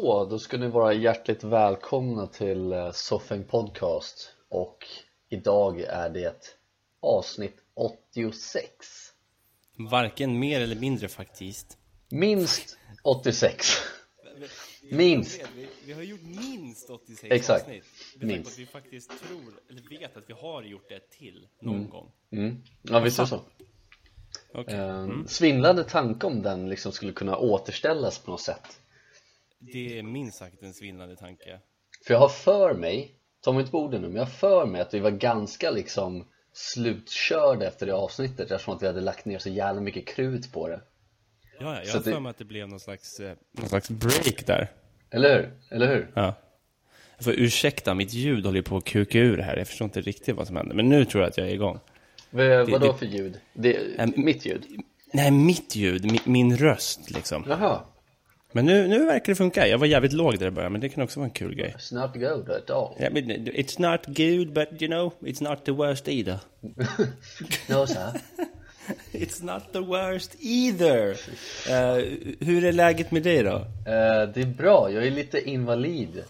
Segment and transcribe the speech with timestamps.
[0.00, 4.32] Så, då ska ni vara hjärtligt välkomna till eh, Soffeng Podcast.
[4.48, 4.86] Och
[5.28, 6.56] idag är det
[7.00, 8.68] avsnitt 86
[9.90, 11.78] Varken mer eller mindre faktiskt.
[12.08, 13.66] Minst 86
[14.90, 15.40] Minst.
[15.56, 17.64] Vi, vi har gjort minst 86 Exakt.
[17.64, 17.84] avsnitt.
[18.16, 18.52] Minst.
[18.52, 22.10] att vi faktiskt tror, eller vet att vi har gjort det till någon gång.
[22.30, 22.62] Mm.
[22.82, 23.40] Ja visst är det så.
[24.54, 28.78] Okej, eh, Svindlande tanke om den liksom skulle kunna återställas på något sätt
[29.58, 31.58] det är minst sagt en svindlande tanke.
[32.06, 34.66] För jag har för mig, ta mig inte på orden nu, men jag har för
[34.66, 39.24] mig att vi var ganska liksom slutkörda efter det avsnittet eftersom att vi hade lagt
[39.24, 40.80] ner så jävla mycket krut på det.
[41.60, 43.90] Ja, ja jag har det- för mig att det blev någon slags, eh, någon slags
[43.90, 44.70] break där.
[45.10, 45.50] Eller hur?
[45.76, 46.10] Eller hur?
[46.14, 46.34] Ja.
[47.16, 49.56] Jag får ursäkta, mitt ljud håller på att kuka ur här.
[49.56, 51.78] Jag förstår inte riktigt vad som händer Men nu tror jag att jag är igång.
[52.30, 53.40] V- Vadå det- för ljud?
[53.52, 54.64] Det, mitt ljud?
[55.12, 57.44] Nej, mitt ljud, min, min röst liksom.
[57.48, 57.80] Jaha,
[58.52, 60.88] Men nu, nu verkar det funka Jag var jävligt låg där i början Men det
[60.88, 64.06] kan också vara en kul grej it's not good at all Ja, men it's not
[64.06, 66.38] good, but you know, it's not the worst either.
[67.68, 68.10] No sir
[69.12, 71.10] It's not the worst either.
[71.68, 72.04] Eh,
[72.40, 73.56] hur är läget med dig då?
[73.56, 76.22] Eh, Det är bra, jag är lite invalid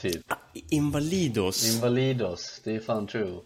[0.00, 0.22] Typ,
[0.70, 1.74] Invalidos.
[1.74, 3.38] invalidos, det är fan true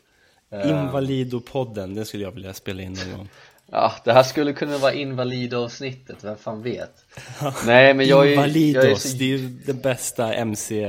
[0.65, 3.29] Invalidopodden, den skulle jag vilja spela in någon gång.
[3.73, 7.05] Ja, det här skulle kunna vara invalidavsnittet, vem fan vet?
[7.67, 10.85] Nej men jag är, Invalidos, jag är så det är ju det bästa MC,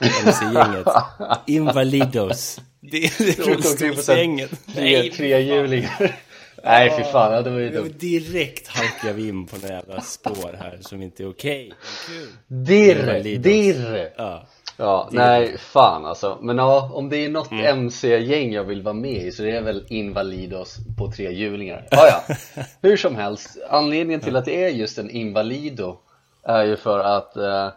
[0.00, 0.86] MC-gänget.
[1.46, 2.60] Invalidos.
[2.80, 4.50] Det är det åker omkring på så här gänget.
[4.74, 6.16] tre, trehjulingar
[6.64, 10.00] Nej fy fan, ja, det var ju dumt Direkt halkar vi in på några jävla
[10.00, 11.72] spår här som inte är okej.
[12.06, 12.28] Kul.
[12.46, 14.48] Dirr, dirr Ja.
[14.80, 16.38] Ja, nej fan alltså.
[16.40, 19.62] Men ja, om det är något MC-gäng jag vill vara med i så det är
[19.62, 22.34] väl Invalidos på tre hjulingar ja, ja,
[22.82, 25.98] hur som helst Anledningen till att det är just en Invalido
[26.42, 27.70] är ju för att eh,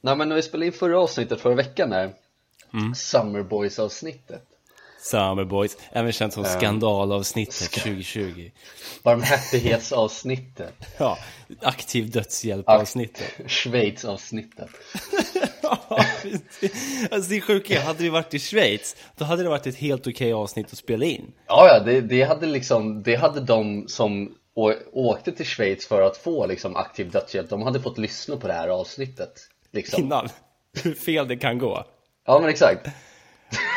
[0.00, 2.10] Nej men när vi spelade in förra avsnittet förra veckan där
[2.94, 3.78] Summer Boys
[5.06, 8.50] avsnittet Summer Boys, även känt som skandalavsnittet 2020.
[9.02, 11.18] Barmhärtighetsavsnittet Ja,
[11.62, 13.34] aktiv dödshjälp-avsnittet.
[17.10, 20.06] Alltså det är sjuka, hade vi varit i Schweiz, då hade det varit ett helt
[20.06, 21.32] okej avsnitt att spela in.
[21.46, 24.34] Ja, ja, det, det hade liksom, det hade de som
[24.92, 28.52] åkte till Schweiz för att få liksom aktiv dödshjälp, de hade fått lyssna på det
[28.52, 29.32] här avsnittet
[29.72, 30.02] liksom.
[30.02, 30.28] Innan.
[30.82, 31.84] Hur fel det kan gå.
[32.26, 32.88] Ja men exakt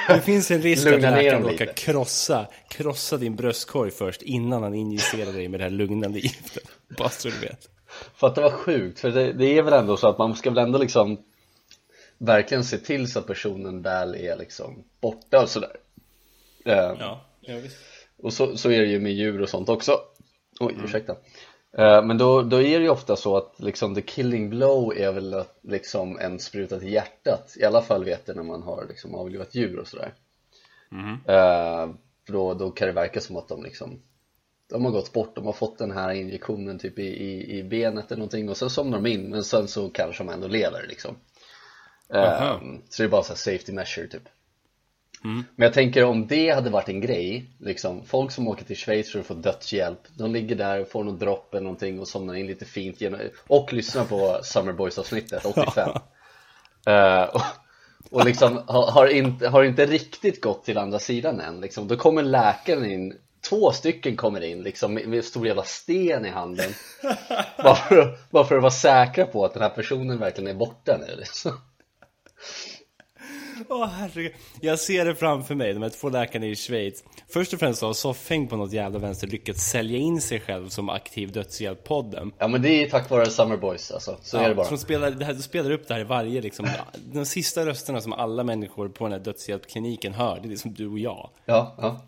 [0.08, 1.74] Det finns en risk att läkaren råkar lite.
[1.74, 6.64] krossa, krossa din bröstkorg först innan han injicerar dig med det här lugnande giftet.
[6.98, 7.70] Bara så du vet.
[8.16, 10.50] För att det var sjukt, för det, det är väl ändå så att man ska
[10.50, 11.24] väl ändå liksom
[12.18, 15.76] verkligen se till så att personen väl är liksom borta och sådär
[16.66, 17.78] eh, Ja, ja visst.
[18.22, 20.00] Och så, så är det ju med djur och sånt också
[20.60, 21.18] Oj, ursäkta Eh,
[21.78, 25.44] Men då, då är det ju ofta så att liksom the killing blow är väl
[25.62, 27.56] liksom en spruta till hjärtat.
[27.60, 30.14] I alla fall vet det när man har liksom avlivat djur och sådär.
[31.28, 31.94] Eh,
[32.26, 34.02] för då, då kan det verka som att de liksom
[34.70, 38.12] De har gått bort, de har fått den här injektionen typ i, i, i benet
[38.12, 39.30] eller någonting och sen somnar de in.
[39.30, 41.16] Men sen så kanske de ändå lever liksom.
[42.14, 42.62] Eh, Aha.
[42.90, 44.24] Så det är bara så safety measure typ
[45.56, 49.12] men jag tänker om det hade varit en grej, liksom folk som åker till Schweiz
[49.12, 52.48] för att få dödshjälp De ligger där, får någon dropp eller någonting och somnar in
[52.48, 55.90] lite fint genom, och lyssnar på Summer Boys avsnittet 85
[56.86, 57.42] Eh, och,
[58.12, 61.88] och liksom har, har, inte, har inte riktigt gått till andra sidan än liksom.
[61.88, 63.14] Då kommer läkaren in,
[63.50, 66.72] två stycken kommer in liksom med, med en stor jävla sten i handen
[67.64, 70.60] bara för, att, bara för att vara säkra på att den här personen verkligen är
[70.60, 71.52] borta nu liksom.
[73.68, 74.32] Åh herregud,
[74.62, 77.04] jag ser det framför mig, de här två läkarna i Schweiz.
[77.28, 80.70] Först och främst så har Soffhäng på något jävla vänster lyckats sälja in sig själv
[80.70, 82.32] som aktiv dödshjälp-podden.
[82.38, 84.66] Ja men det är tack vare Summer Boys alltså, så är det bara.
[84.68, 86.68] Som spelar, det här, de spelar upp det här i varje liksom,
[87.14, 90.88] de sista rösterna som alla människor på den här dödshjälpkliniken hör, det är liksom du
[90.88, 91.30] och jag.
[91.46, 92.02] Ja, ja.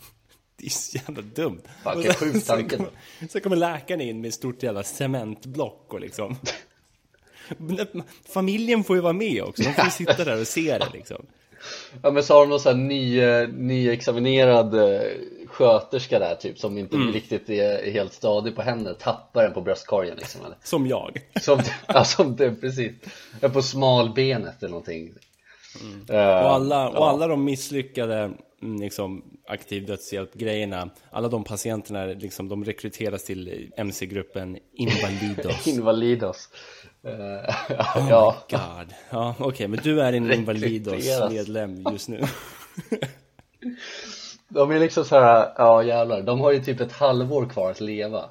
[0.57, 1.61] Det är så jävla dumt.
[1.83, 2.89] Fan, Och sen- sen kommer-
[3.29, 6.37] Sen kommer läkaren in med ett stort jävla cementblock och liksom
[8.33, 11.25] Familjen får ju vara med också, de får ju sitta där och se det liksom.
[12.01, 15.01] Ja men så har de någon sån här ny, eh, nyexaminerad eh,
[15.47, 20.17] sköterska där typ som inte riktigt är helt stadig på händerna, tappar den på bröstkorgen
[20.17, 20.57] liksom eller?
[20.63, 21.21] Som jag.
[21.41, 22.91] Som, ja, som det, precis,
[23.41, 25.13] är på smalbenet eller någonting.
[26.09, 27.09] Eh, Och alla, och ja.
[27.09, 34.57] alla de misslyckade mm, liksom, aktiv dödshjälp-grejerna, alla de patienterna, liksom, de rekryteras till MC-gruppen
[34.73, 35.67] Invalidos.
[35.77, 36.49] Invalidos
[37.95, 38.93] Oh Ja, God.
[39.09, 40.31] Ja, okej, men du är en.
[40.31, 42.21] Invalidos-medlem just nu.
[44.49, 47.81] de är liksom så här, ja jävlar, de har ju typ ett halvår kvar att
[47.81, 48.29] leva.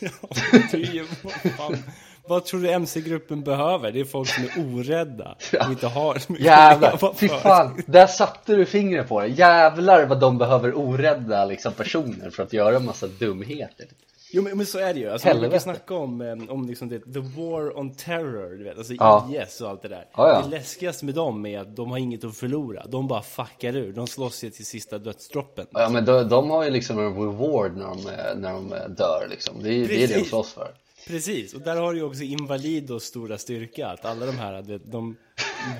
[2.28, 3.92] Vad tror du MC-gruppen behöver?
[3.92, 5.36] Det är folk som är orädda
[5.66, 9.26] och inte har så mycket Jävlar, fy fan, där satte du fingret på det.
[9.26, 13.86] Jävlar vad de behöver orädda liksom, personer för att göra massa dumheter
[14.32, 15.62] Jo men, men så är det ju, alltså, man brukar Helvete.
[15.64, 19.30] snacka om, eh, om liksom det, the war on terror, du vet, alltså Ja.
[19.32, 20.04] IS och allt det där.
[20.16, 20.42] Ja, ja.
[20.42, 23.92] Det läskigaste med dem är att de har inget att förlora, de bara fuckar ur,
[23.92, 25.66] de slåss ju till sista dödsdroppen.
[25.70, 28.02] Ja men de, de har ju liksom en reward när de,
[28.40, 30.28] när de dör liksom Det är, det, är det de Precis.
[30.28, 30.74] slåss för
[31.06, 34.78] Precis, och där har du ju också Invalidos stora styrka, att alla de här, de,
[34.84, 35.16] de,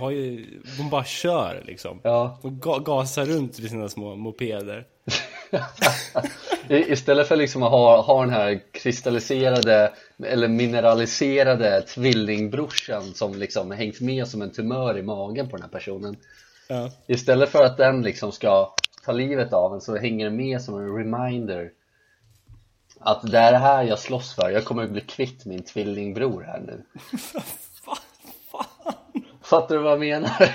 [0.00, 0.46] har ju,
[0.78, 2.00] de bara kör liksom.
[2.02, 2.38] Ja.
[2.42, 4.84] De ga, gasar runt med sina små mopeder.
[6.68, 9.92] Istället för liksom att ha, ha den här kristalliserade
[10.24, 15.70] eller mineraliserade tvillingbrorsan som liksom hängt med som en tumör i magen på den här
[15.70, 16.16] personen
[16.70, 16.90] Ja.
[17.06, 18.74] Istället för att den liksom ska
[19.04, 21.70] ta livet av en så hänger den med som en reminder
[23.00, 26.42] Att det är det här jag slåss för, jag kommer att bli kvitt min tvillingbror
[26.42, 26.84] här nu.
[29.42, 30.54] Fattar du vad jag menar?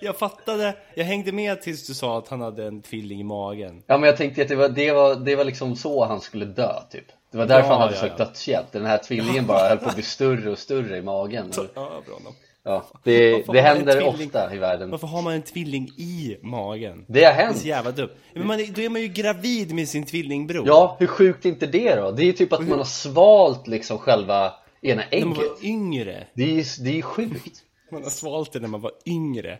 [0.00, 3.82] Jag fattade, jag hängde med tills du sa att han hade en tvilling i magen.
[3.86, 6.44] Ja men jag tänkte att det var, det var, det var liksom så han skulle
[6.44, 8.24] dö typ Det var därför Ja, han hade ja, sökt ja.
[8.24, 12.02] dödshjälp Den här tvillingen bara höll på att bli större och större i magen Ja,
[12.06, 12.30] bra då.
[12.62, 17.04] Ja, det, Varför det händer ofta i världen Varför har man en tvilling i magen?
[17.08, 18.10] Det har Det är hänt så jävla dumt.
[18.34, 20.66] Men man, då är man ju gravid med sin tvillingbror.
[20.66, 22.10] Ja, hur sjukt är inte det då?
[22.10, 24.52] Det är ju typ att man har svalt liksom själva
[24.82, 26.26] ena När man ägget var yngre.
[26.34, 29.58] Det är ju det är ju sjukt Man har svalt det när man var yngre.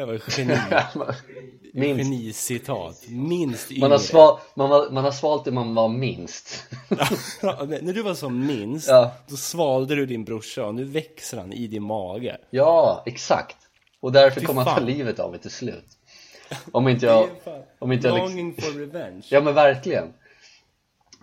[0.00, 0.56] Det var geni.
[1.72, 3.08] Minst Genicitat.
[3.08, 3.80] Minst yngre.
[3.80, 6.64] man har, sval, man, var, man har svalt det man var minst
[7.42, 9.12] Ja, när du var som minst, Ja.
[9.28, 12.36] då svalde du din brorsa och nu växer han i din mage.
[12.50, 13.56] Ja, exakt
[14.00, 15.86] Och därför kommer han ta livet av det till slut
[16.72, 17.28] Om inte jag,
[17.78, 19.22] om inte jag liksom, Longing for revenge.
[19.28, 20.12] Ja men verkligen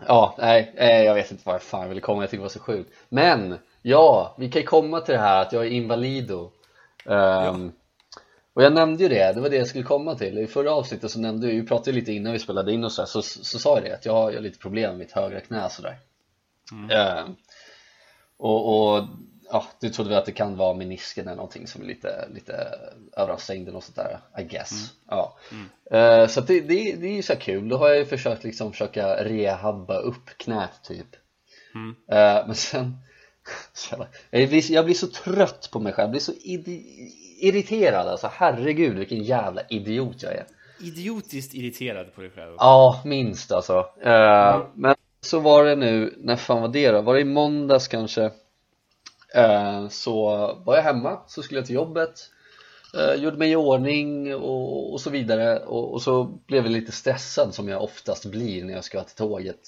[0.07, 2.49] Ja, nej, eh, jag vet inte var fan jag ville komma, jag tycker det var
[2.49, 6.51] så sjukt Men, ja, vi kan ju komma till det här att jag är invalido
[7.09, 7.71] Ehm,
[8.57, 10.37] Och jag nämnde ju det, det var det jag skulle komma till.
[10.37, 13.01] I förra avsnittet så nämnde jag, vi pratade lite innan vi spelade in och så,
[13.01, 15.11] här, så, så sa jag det att jag har, jag har lite problem med mitt
[15.11, 15.97] högra knä sådär.
[16.91, 17.35] Ehm,
[18.37, 19.03] och, och
[19.51, 22.79] ja, du trodde väl att det kan vara menisken eller någonting som är lite, lite
[23.17, 24.71] överansträngd eller något sånt där, I guess.
[25.07, 25.37] Ja.
[25.91, 28.43] Eh, Så att det, det, det är ju så kul, då har jag ju försökt
[28.43, 31.15] liksom försöka rehabba upp knät typ.
[32.11, 32.97] Eh, Men sen,
[33.73, 37.26] så jävla- jag blir, jag blir så trött på mig själv, jag blir så idi-
[37.37, 40.45] irriterad alltså, herregud vilken jävla idiot jag är
[40.79, 42.55] Idiotiskt irriterad på dig själv.
[42.57, 47.01] Ja, minst alltså Eh, Men så var det nu, när fan var det då?
[47.01, 48.31] Var det i måndags kanske?
[49.35, 50.25] Eh, Så
[50.65, 52.13] var jag hemma, så skulle jag till jobbet
[52.97, 56.91] eh, Gjorde mig i ordning och, och så vidare och, och så blev jag lite
[56.91, 59.59] stressad som jag oftast blir när jag ska till tåget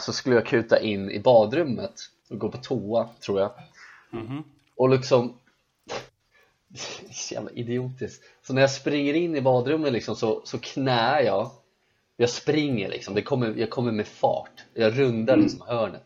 [0.00, 1.94] Så skulle jag kuta in i badrummet
[2.30, 3.50] och gå på toa, tror jag
[4.76, 5.34] Och liksom
[7.12, 8.24] så jävla idiotiskt.
[8.42, 11.50] Så när jag springer in i badrummet liksom så, så knär jag.
[12.16, 14.64] Jag springer liksom, det kommer, jag kommer med fart.
[14.74, 16.02] Jag rundar liksom hörnet.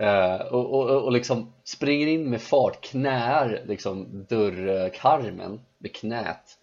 [0.00, 6.58] Eh, och, och, och liksom springer in med fart, knär liksom dörrkarmen med knät.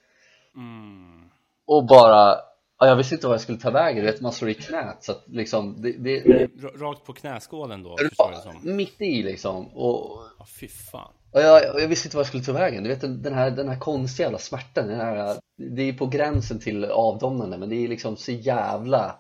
[1.66, 2.36] Och bara,
[2.80, 5.04] ja, jag visste inte vad jag skulle ta vägen, du vet man slår i knät
[5.04, 7.96] så att liksom det, det, Rakt på knäskålen då,
[8.44, 8.76] som.
[8.76, 9.68] mitt i liksom.
[9.68, 11.14] Och Ja, fy fan.
[11.32, 13.52] Och jag, och jag visste inte vad jag skulle ta vägen, du vet den, här,
[13.52, 15.38] den här konstiga jävla smärtan, den här,
[15.76, 19.20] det är på gränsen till avdomnande men det är liksom så jävla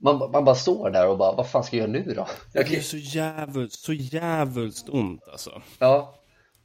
[0.00, 2.26] man, man bara står där och bara, vad fan ska jag göra nu då?
[2.52, 5.62] Jag, Det är så jävligt, så jävligt ont alltså.
[5.78, 6.14] ja,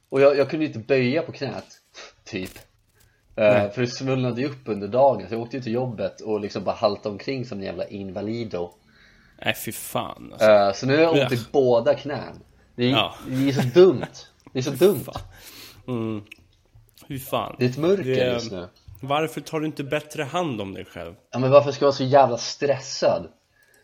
[0.08, 1.66] och jag, jag kunde inte böja på knät,
[2.24, 2.58] typ.
[3.36, 6.40] Eh, För det svullnade ju upp under dagen, så jag åkte ju till jobbet och
[6.40, 8.70] liksom bara haltade omkring som en jävla invalido.
[9.44, 10.50] Nej, fy fan alltså.
[10.50, 12.40] Eh, Så nu har jag ont i båda knän
[12.76, 13.14] det är, Ja.
[13.28, 14.06] det är så dumt,
[14.52, 15.04] det är så dumt
[15.88, 16.22] Mm.
[17.08, 17.56] Fy fan.
[17.58, 18.68] Det är ett mörker Det- just nu
[19.00, 21.14] Varför tar du inte bättre hand om dig själv?
[21.30, 23.28] Ja men varför ska jag vara så jävla stressad?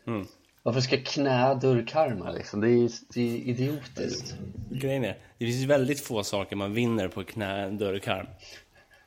[0.07, 0.27] Mm.
[0.63, 2.61] Varför ska jag knä dörrkarmar liksom?
[2.61, 4.35] Det är, det är idiotiskt
[4.71, 8.27] Grejen är, det finns väldigt få saker man vinner på knä dörrkarm.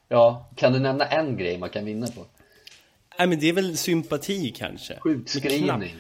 [0.09, 2.25] Ja, kan du nämna en grej man kan vinna på?
[3.19, 4.99] Nej men det är väl sympati kanske?
[4.99, 5.95] Sjukskrivning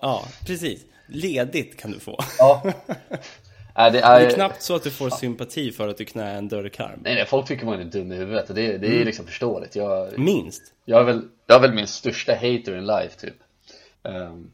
[0.00, 0.84] Ja, precis.
[1.08, 2.18] Ledigt kan du få.
[2.38, 2.72] Ja Nej,
[3.74, 6.48] det Det är, är knappt så att du får sympati för att du knä en
[6.48, 7.00] dörrkarm.
[7.04, 9.76] nej, nej, folk tycker man är dum i huvudet och det, det är liksom förståeligt
[9.76, 10.62] jag, Minst.
[10.84, 13.34] jag, är väl, jag är väl min största hater in life typ
[14.02, 14.50] Ehm,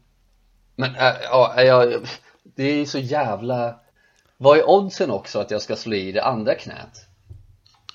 [0.75, 1.93] Men äh, ja, jag,
[2.43, 3.79] det är så jävla
[4.37, 7.07] Vad är oddsen också att jag ska slå i det andra knät?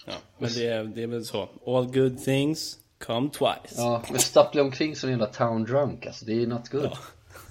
[0.06, 1.48] Ja, men det är, det är väl så.
[1.66, 3.74] All good things come twice.
[3.76, 6.98] Ja, men stappla omkring som en jävla town drunk alltså, det är not good Ja,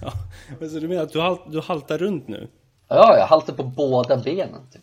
[0.60, 2.48] men så du menar att du, halt, du haltar runt nu?
[2.88, 4.82] Ja, jag haltar på båda benen typ.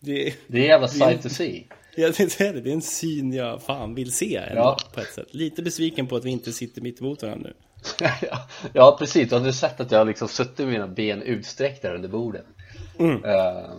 [0.00, 1.66] Det, Det är en jävla sight to see.
[1.96, 2.60] ja, det, är det.
[2.60, 4.76] det är en syn jag fan vill se ändå, Ja.
[4.94, 5.34] på ett sätt.
[5.34, 7.54] Lite besviken på att vi inte sitter mitt emot varandra nu.
[8.22, 8.38] Ja,
[8.72, 12.08] ja precis, du hade sett att jag har liksom suttit med mina ben utsträckta under
[12.08, 12.44] bordet
[12.98, 13.70] Eh,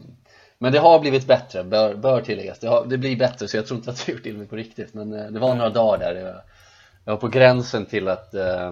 [0.57, 3.67] Men det har blivit bättre, bör, bör tilläggas det, har, det blir bättre så jag
[3.67, 6.13] tror inte att jag gjort illa mig på riktigt Men eh, det var några dagar
[6.13, 6.35] där jag,
[7.05, 8.71] jag var på gränsen till att eh,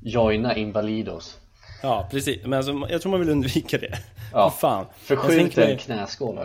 [0.00, 1.36] joina Invalidos
[1.82, 2.42] Ja, precis.
[2.42, 3.98] Men alltså, jag tror man vill undvika det.
[4.32, 4.86] Ja, fan.
[4.98, 6.38] Förskjuten mig- knäskål.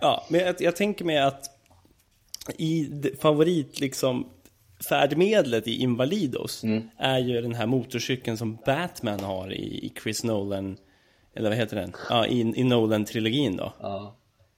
[0.00, 1.44] Ja, men jag, jag tänker mig att
[2.58, 2.90] i
[3.20, 4.26] favorit liksom
[4.88, 6.88] färdmedlet i Invalidos Mm.
[6.98, 10.76] är ju den här motorcykeln som Batman har i, i Chris Nolan
[11.36, 11.92] eller vad heter den?
[12.10, 13.72] Ja, i, i Nolan-trilogin då.
[13.80, 14.16] Ja.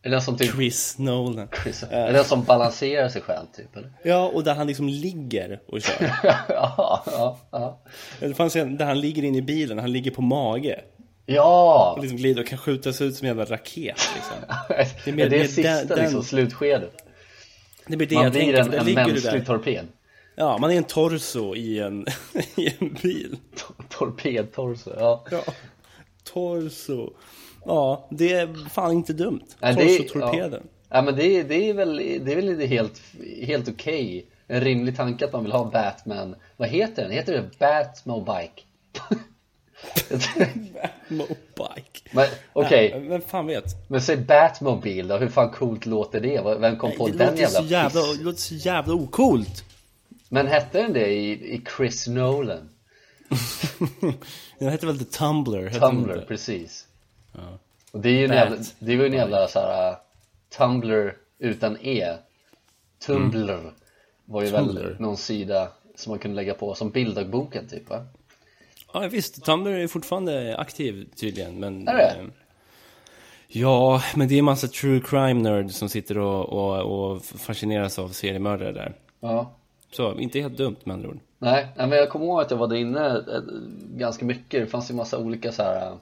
[0.09, 1.49] Är det den som typ Chris Nolan.
[1.91, 3.93] Är det den som balanserar sig själv typ eller?
[4.03, 6.11] Ja, och där han liksom ligger och kör.
[6.49, 7.81] ja, ja, ja.
[8.21, 10.81] Det fanns en där han ligger inne i bilen, han ligger på mage.
[11.27, 11.93] Ja!
[11.97, 14.37] Och liksom glider och kan skjutas ut som en jävla raket liksom.
[15.05, 16.93] Det är, mer- det är mer sista den- liksom, slutskedet
[17.87, 19.87] Det blir det Man jag blir tänker, en, en mänsklig torped
[20.37, 22.07] Ja, man är en torso i en,
[22.57, 23.37] i en bil.
[23.89, 25.43] Torpedtorso, ja Ja,
[26.33, 27.11] torso.
[27.65, 29.47] Ja, det är fan inte dumt.
[29.61, 30.63] Nej, Torso-torpeden.
[30.63, 30.97] Ja.
[30.97, 33.03] ja men det är, det är väl, det är väl inte helt,
[33.43, 37.13] helt okej En rimlig tanke att man vill ha Batman Vad heter den?
[37.13, 38.63] Heter det Batmobike?
[41.09, 42.01] Mobike.
[42.11, 43.89] men okej, Ja, vem fan vet?
[43.89, 46.59] men säg Batmobil då, hur fan coolt låter det?
[46.61, 49.65] Vem kom på det den jävla så jävla, det låter så jävla ocoolt.
[50.29, 52.69] Men hette den det i, i Chris Nolan?
[54.59, 56.25] Den heter väl The Tumblr, inte?
[56.29, 56.88] precis
[57.93, 59.97] Och det är ju en jävla, det är ju en jävla såhär
[60.59, 62.15] Tumblr utan E
[63.07, 63.73] Tumblr
[64.25, 64.97] var ju väl Tumblr.
[64.99, 68.05] någon sida som man kunde lägga på som bilddagboken typ va?
[68.93, 71.61] Ja visst, Tumblr är fortfarande aktiv tydligen.
[71.61, 72.03] Men, Är det?
[72.21, 72.25] eh,
[73.51, 77.99] Ja, men det är en massa true crime nerds som sitter och, och, och fascineras
[77.99, 78.95] av seriemördare där.
[79.21, 79.53] Ja
[79.93, 81.19] Så, inte helt dumt med andra ord.
[81.39, 83.41] Nej, men jag kommer ihåg att jag var där inne eh,
[83.97, 85.97] ganska mycket Det fanns ju massa olika så här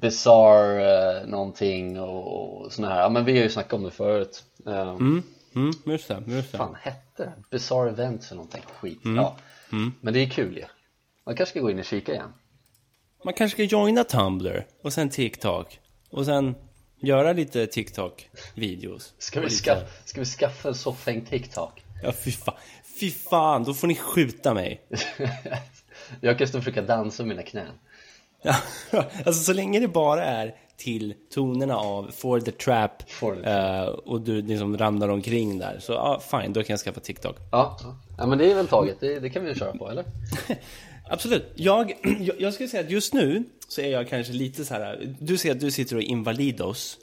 [0.00, 3.90] Bizarre eh, någonting och, och såna här, ja men vi har ju snackat om det
[3.90, 5.22] förut Eh, Mm,
[5.54, 6.58] mm, just det, just det.
[6.58, 7.32] fan hette det?
[7.50, 9.16] Bizarre events eller någonting skit Mm.
[9.16, 9.36] Ja,
[10.00, 10.64] men det är kul ju
[11.26, 12.32] Man kanske ska gå in och kika igen
[13.24, 15.78] Man kanske ska joina Tumblr och sen TikTok.
[16.10, 16.54] Och sen
[17.02, 19.14] göra lite TikTok-videos.
[19.18, 21.84] Ska vi, lite- skaffa, ska vi skaffa en soffhäng TikTok?
[22.02, 22.54] Ja, fy fan.
[23.00, 24.80] Fy fan, då får ni skjuta mig.
[26.20, 27.72] jag kan stå och försöka dansa med mina knän Ja,
[29.26, 33.84] alltså så länge det bara är till tonerna av For the Trap For the eh,
[33.84, 35.78] och du liksom ramlar omkring där.
[35.80, 37.36] Så ja, fine, då kan jag skaffa TikTok.
[37.52, 37.78] Ja,
[38.18, 38.26] ja.
[38.26, 40.04] men det är väl taget, det, det kan vi ju köra på eller?
[41.10, 41.52] Absolut.
[41.54, 41.92] Jag,
[42.38, 45.14] jag, skulle säga att just nu så är jag kanske lite så här.
[45.20, 46.98] Du ser att du sitter och invalidos.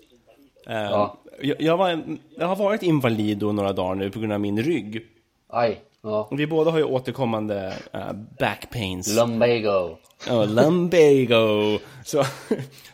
[0.67, 1.17] Eh, Ja.
[1.41, 2.03] jag, jag, var,
[2.37, 5.05] jag har varit invalido några dagar nu på grund av min rygg.
[5.49, 9.15] Aj, ja Vi båda har ju återkommande uh, back pains.
[9.15, 11.79] Lumbago Ja, lumbago.
[12.05, 12.23] Så,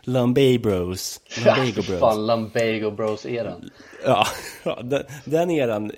[0.01, 1.21] lumbabros.
[1.45, 1.99] Lumbago bros.
[1.99, 3.69] Fan, Lumbago bros-eran
[4.05, 4.25] Ja,
[4.63, 5.91] ja, den, den eran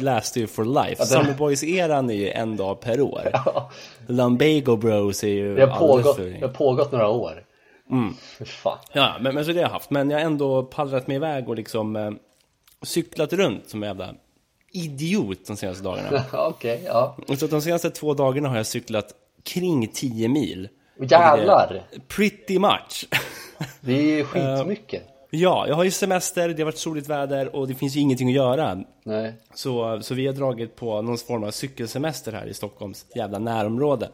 [0.00, 1.04] läste ju for life.
[1.04, 3.32] Summer Boys-eran är ju en dag per år.
[4.06, 6.24] Lumbago bros är ju Det har pågått, för...
[6.24, 7.44] det har pågått några år
[7.90, 8.14] mm.
[8.44, 9.90] Fan Ja, men, men så det har jag haft.
[9.90, 12.10] Men jag har ändå pallrat mig iväg och liksom eh,
[12.82, 14.14] cyklat runt som en jävla
[14.72, 16.24] idiot de senaste dagarna.
[16.32, 20.68] Okej, ja Och så de senaste två dagarna har jag cyklat kring 10 mil.
[21.00, 21.82] Jävlar!
[22.08, 23.08] Pretty much.
[23.80, 27.68] Det är ju skitmycket ja, jag har ju semester, det har varit soligt väder och
[27.68, 28.84] det finns ju ingenting att göra.
[29.04, 33.38] Nej, Så, så vi har dragit på någon form av cykelsemester här i Stockholms jävla
[33.38, 34.08] närområde.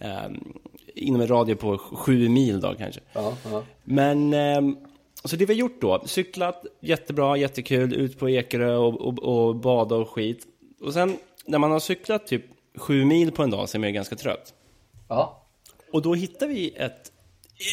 [0.00, 0.52] Ehm,
[0.94, 3.00] inom en radie på sju mil då kanske.
[3.12, 4.76] ja, ja Men, ehm,
[5.30, 9.56] så det vi har gjort då, cyklat, jättebra, jättekul, ut på Ekerö och, och, och
[9.56, 10.46] bada och skit.
[10.80, 12.44] Och sen när man har cyklat typ
[12.76, 14.54] sju mil på en dag så är man ju ganska trött.
[15.08, 15.46] Ja,
[15.92, 17.12] Och då hittar vi ett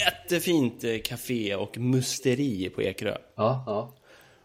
[0.05, 3.17] jättefint eh, café och musteri på Ekerö.
[3.35, 3.93] ja, ja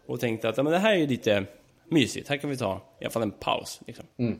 [0.05, 1.45] Och tänkte att ja, men det här är ju lite
[1.89, 3.81] mysigt, här kan vi ta i alla fall en paus.
[3.87, 4.05] Liksom.
[4.17, 4.39] Mm.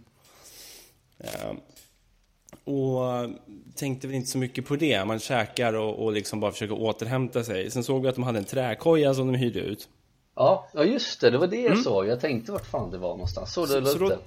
[2.68, 3.30] Och
[3.76, 5.06] tänkte väl inte så mycket på det.
[5.06, 7.72] Man käkar och, och liksom bara försöker återhämta sig.
[7.72, 9.90] Sen såg vi att de hade en träkoja som de hyrde ut.
[10.36, 13.10] Ja, ja just det, det var det jag såg Jag tänkte vart fan det var
[13.10, 14.18] någonstans Så Så upp då,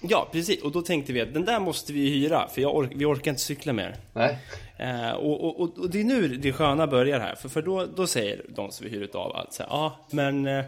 [0.00, 0.62] ja, precis.
[0.62, 3.30] Och då tänkte vi att den där måste vi hyra, för jag ork, vi orkar
[3.30, 3.96] inte cykla mer.
[4.12, 4.38] Nej,
[4.78, 7.34] Eh, och, och, och, och det är nu det sköna börjar här.
[7.34, 10.46] För, för då, då säger de som vi hyr ut av att så ja, men
[10.46, 10.64] eh,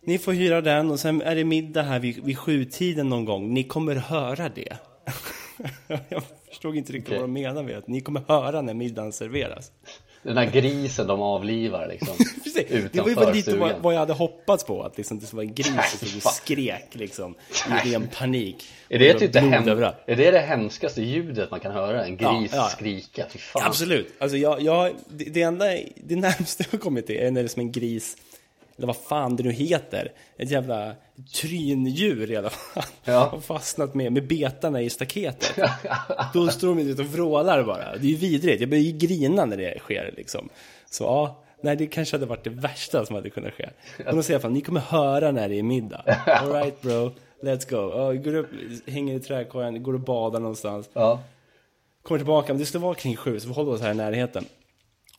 [0.00, 3.54] ni får hyra den och sen är det middag här vid, vid sjutiden någon gång.
[3.54, 4.76] Ni kommer höra det.
[6.48, 7.18] förstod inte riktigt okay.
[7.18, 9.72] vad de menade med att ni kommer höra när middagen serveras.
[10.22, 12.08] Den här grisen de avlivar liksom
[12.44, 12.90] Precis.
[12.92, 15.54] Det var ju lite vad, vad jag hade hoppats på Att liksom, det vara en
[15.54, 17.34] gris som skrek liksom
[17.84, 19.68] I ren panik är det, typ det, hem,
[20.06, 22.04] är det det hemskaste ljudet man kan höra?
[22.04, 22.68] En gris ja, ja.
[22.68, 23.26] skrika?
[23.30, 23.62] Fy fan.
[23.66, 25.64] Absolut, alltså jag, jag, det, det enda
[25.96, 28.16] Det närmaste jag har kommit till är när det är som en gris
[28.82, 30.94] eller vad fan det nu heter, ett jävla
[31.34, 33.28] tryndjur i alla fall, ja.
[33.32, 35.58] har fastnat med, med betarna i staketet.
[36.32, 37.96] Då står de ut och vrålar bara.
[37.96, 40.48] Det är ju vidrigt, jag börjar ju grina när det sker liksom.
[40.90, 43.68] Så ja, nej det kanske hade varit det värsta som hade kunnat ske.
[44.04, 46.02] Men de säger i alla fall, ni kommer höra när det är middag.
[46.26, 47.10] Alright bro,
[47.42, 47.76] let's go.
[47.76, 48.48] Oh, går upp,
[48.86, 50.90] hänger i trädkorgen, går och badar någonstans.
[50.92, 51.20] Ja.
[52.02, 54.44] Kommer tillbaka, men det ska vara kring sju, så vi håller oss här i närheten.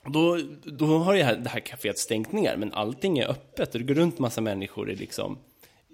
[0.05, 3.81] Då, då har det här, det här kaféet stängt ner, men allting är öppet och
[3.81, 5.37] det går runt massa människor i liksom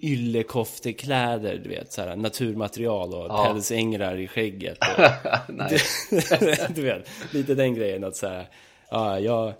[0.02, 3.44] yllekoftekläder, du vet, så här, naturmaterial och ja.
[3.44, 4.78] pälsängrar i skägget.
[4.78, 5.04] Och,
[6.74, 8.46] du vet, lite den grejen att så här,
[8.90, 9.52] ja, jag,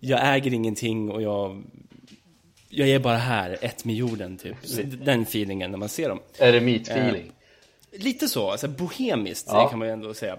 [0.00, 1.62] jag äger ingenting och jag,
[2.68, 4.56] jag är bara här, ett med jorden, typ.
[5.04, 6.20] den feelingen när man ser dem.
[6.38, 7.32] Är det meat-feeling?
[7.92, 9.68] Eh, lite så, alltså bohemiskt ja.
[9.68, 10.36] kan man ju ändå säga.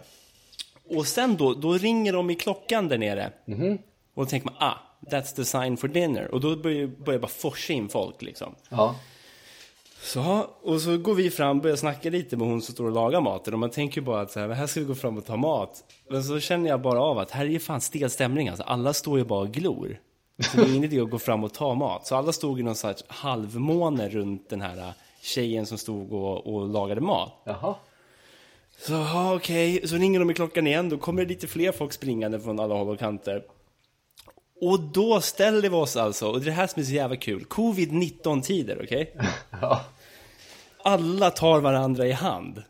[0.97, 3.31] Och sen då, då ringer de i klockan där nere.
[3.47, 3.79] Mm -hmm.
[4.13, 4.77] Och då tänker man, ah,
[5.11, 6.31] that's the sign for dinner.
[6.31, 8.55] Och då börjar, börjar bara forsa in folk liksom.
[8.69, 8.95] Ja.
[10.01, 12.91] Så, och så går vi fram och börjar snacka lite med hon som står och
[12.91, 13.53] lagar maten.
[13.53, 15.37] Och man tänker ju bara att så här, här ska vi gå fram och ta
[15.37, 15.83] mat.
[16.09, 18.47] Men så känner jag bara av att här är ju fan stel stämning.
[18.47, 19.99] Alltså, alla står ju bara och glor.
[20.39, 22.07] Så det är ingen idé att gå fram och ta mat.
[22.07, 26.69] Så alla stod i någon sorts halvmåne runt den här tjejen som stod och, och
[26.69, 27.41] lagade mat.
[27.43, 27.75] Jaha.
[28.87, 29.87] Så ja, okej, okay.
[29.87, 30.89] så ringer de i klockan igen.
[30.89, 33.43] Då kommer det lite fler folk springande från alla håll och kanter.
[34.61, 37.15] Och då ställer vi oss alltså, och det är det här som är så jävla
[37.15, 39.13] kul, covid-19 tider, okej?
[39.15, 39.27] Okay?
[39.61, 39.85] Ja.
[40.83, 42.63] Alla tar varandra i hand.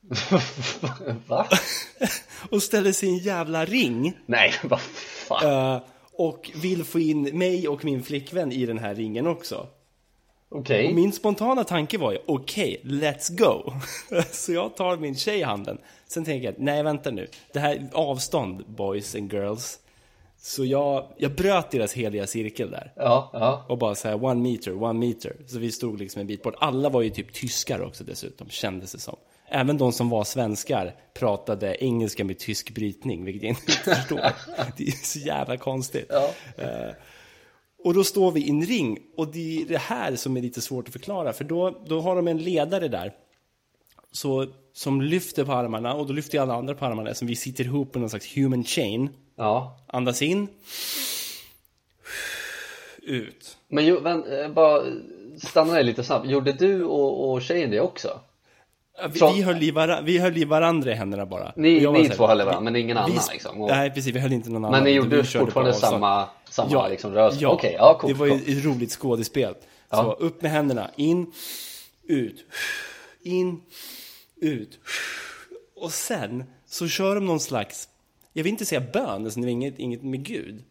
[1.26, 1.48] Va?
[2.50, 4.18] och ställer en jävla ring.
[4.26, 5.46] Nej, vad fan.
[5.46, 9.66] Uh, och vill få in mig och min flickvän i den här ringen också.
[10.52, 10.84] Okej.
[10.84, 10.94] Okay.
[10.94, 13.72] min spontana tanke var ju, okej, okay, let's go.
[14.30, 15.78] så jag tar min tjej i handen.
[16.06, 17.26] Sen tänker jag, nej vänta nu.
[17.52, 19.78] Det här är avstånd, boys and girls.
[20.42, 22.92] Så jag, jag bröt deras heliga cirkel där.
[22.96, 23.64] Ja, ja.
[23.68, 25.36] Och bara så här, one meter, one meter.
[25.46, 26.54] Så vi stod liksom en bit bort.
[26.58, 29.16] Alla var ju typ tyskar också dessutom, kändes det som.
[29.48, 34.32] Även de som var svenskar pratade engelska med tysk brytning, vilket jag inte förstår.
[34.76, 36.06] Det är så jävla konstigt.
[36.08, 36.30] Ja.
[36.58, 36.94] Uh,
[37.84, 40.60] och då står vi i en ring och det är det här som är lite
[40.60, 43.12] svårt att förklara för då, då har de en ledare där
[44.12, 47.64] så, som lyfter på armarna och då lyfter alla andra på armarna som vi sitter
[47.64, 49.08] ihop på någon slags human chain.
[49.36, 49.78] Ja.
[49.86, 50.48] Andas in.
[53.02, 53.56] Ut.
[53.68, 54.82] Men ju, vän, eh, bara
[55.36, 56.28] stanna där lite snabbt.
[56.28, 58.20] Gjorde du och, och tjejen det också?
[59.08, 61.52] Vi, vi, höll i var, vi höll i varandra i händerna bara.
[61.56, 63.60] Ni, ni två höll i varandra, men ingen annan vi, liksom?
[63.60, 63.70] Och...
[63.70, 64.70] Nej, precis, vi höll inte någon annan.
[64.70, 67.38] Men ni gjorde fortfarande samma, samma ja, liksom, rörelse?
[67.40, 69.54] Ja, okay, ja cool, det var ju ett roligt skådespel.
[69.90, 69.96] Ja.
[69.96, 71.32] Så upp med händerna, in,
[72.06, 72.44] ut,
[73.22, 73.60] in,
[74.36, 74.78] ut.
[75.76, 77.88] Och sen så kör de någon slags,
[78.32, 80.64] jag vill inte säga bön, alltså det var inget, inget med Gud.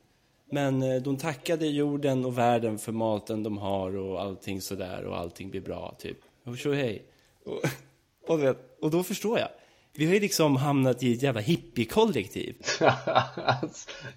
[0.52, 5.18] Men eh, de tackade jorden och världen för maten de har och allting sådär och
[5.18, 6.18] allting blir bra typ.
[6.44, 7.04] Och hej.
[7.46, 7.62] Och,
[8.30, 9.50] och, vet, och då förstår jag.
[9.94, 12.56] Vi har ju liksom hamnat i ett jävla hippie-kollektiv.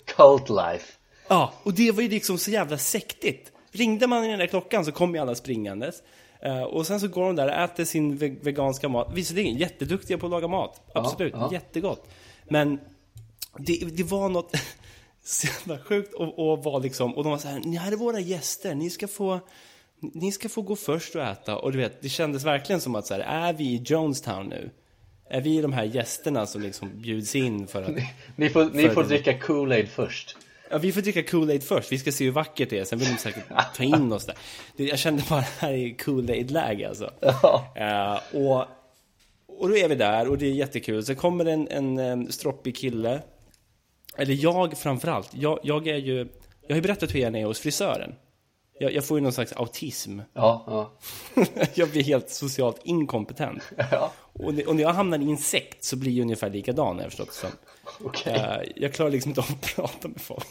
[0.05, 0.93] Cult life.
[1.29, 3.53] Ja, och det var ju liksom så jävla sektigt.
[3.71, 6.03] Ringde man i den där klockan så kom ju alla springandes.
[6.47, 9.13] Uh, och sen så går de där och äter sin veganska mat.
[9.15, 10.91] Visserligen jätteduktiga på att laga mat.
[10.95, 11.53] Absolut, ja, ja.
[11.53, 12.09] jättegott.
[12.49, 12.81] Men
[13.59, 14.57] det, det var något
[15.25, 17.97] så jävla sjukt och, och var liksom, och de var så här, ni här är
[17.97, 19.41] våra gäster, ni ska få
[20.15, 21.57] ni ska få gå först och äta.
[21.57, 24.71] Och du vet, det kändes verkligen som att så här, är vi i Jonestown nu?
[25.31, 27.97] Är vi de här gästerna som liksom bjuds in för att...
[27.97, 30.37] Ni, ni får, ni får dricka Kool-Aid först.
[30.71, 31.93] Ja, vi får dricka Kool-Aid först.
[31.93, 32.85] Vi ska se hur vackert det är.
[32.85, 33.45] Sen vill de säkert
[33.77, 34.37] ta in oss där.
[34.77, 37.11] Jag kände bara det här är Kool-Aid-läge alltså.
[37.21, 38.21] Ja.
[38.33, 38.61] Uh, och,
[39.59, 41.05] och då är vi där och det är jättekul.
[41.05, 43.23] Sen kommer en, en, en stroppig kille.
[44.17, 45.31] Eller jag framförallt.
[45.35, 46.29] Jag, jag är ju...
[46.67, 48.15] Jag har ju berättat hur jag är hos frisören.
[48.83, 50.21] Jag, jag, får ju någon slags autism.
[50.35, 50.91] Ja, ja.
[51.75, 53.63] jag blir helt socialt inkompetent.
[53.91, 54.13] Ja.
[54.33, 57.33] Och, och, när jag hamnar i en sekt så blir jag ungefär likadan, jag förstått
[57.33, 57.51] som.
[58.01, 58.35] Okay.
[58.35, 60.47] Uh, eh, jag klarar liksom inte av att prata med folk.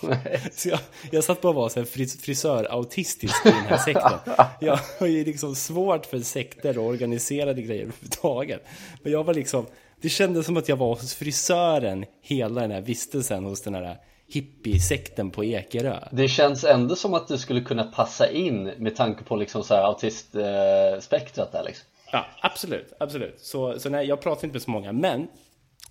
[0.53, 0.79] så jag,
[1.11, 1.85] jag satt bara och var så här
[2.17, 4.35] frisör-autistisk i den här sekten.
[4.59, 8.65] jag har ju liksom svårt för sekter och organiserade grejer överhuvudtaget.
[9.03, 9.65] Men jag var liksom,
[10.01, 13.97] det kändes som att jag var hos frisören hela den här vistelsen hos den här
[14.31, 15.99] hippiesekten på Ekerö.
[16.11, 19.75] Det känns ändå som att du skulle kunna passa in med tanke på liksom så
[19.75, 21.85] här autistspektrat där liksom.
[22.11, 23.39] Ja, absolut, absolut.
[23.39, 25.27] Så, så nej, jag pratar inte med så många, men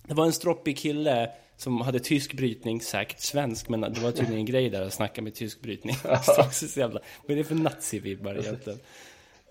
[0.07, 4.39] det var en stroppig kille som hade tysk brytning, säkert svensk, men det var tydligen
[4.39, 5.97] en grej där att snacka med tysk brytning.
[6.53, 8.79] så jävla, vad är det för nazivibbar egentligen?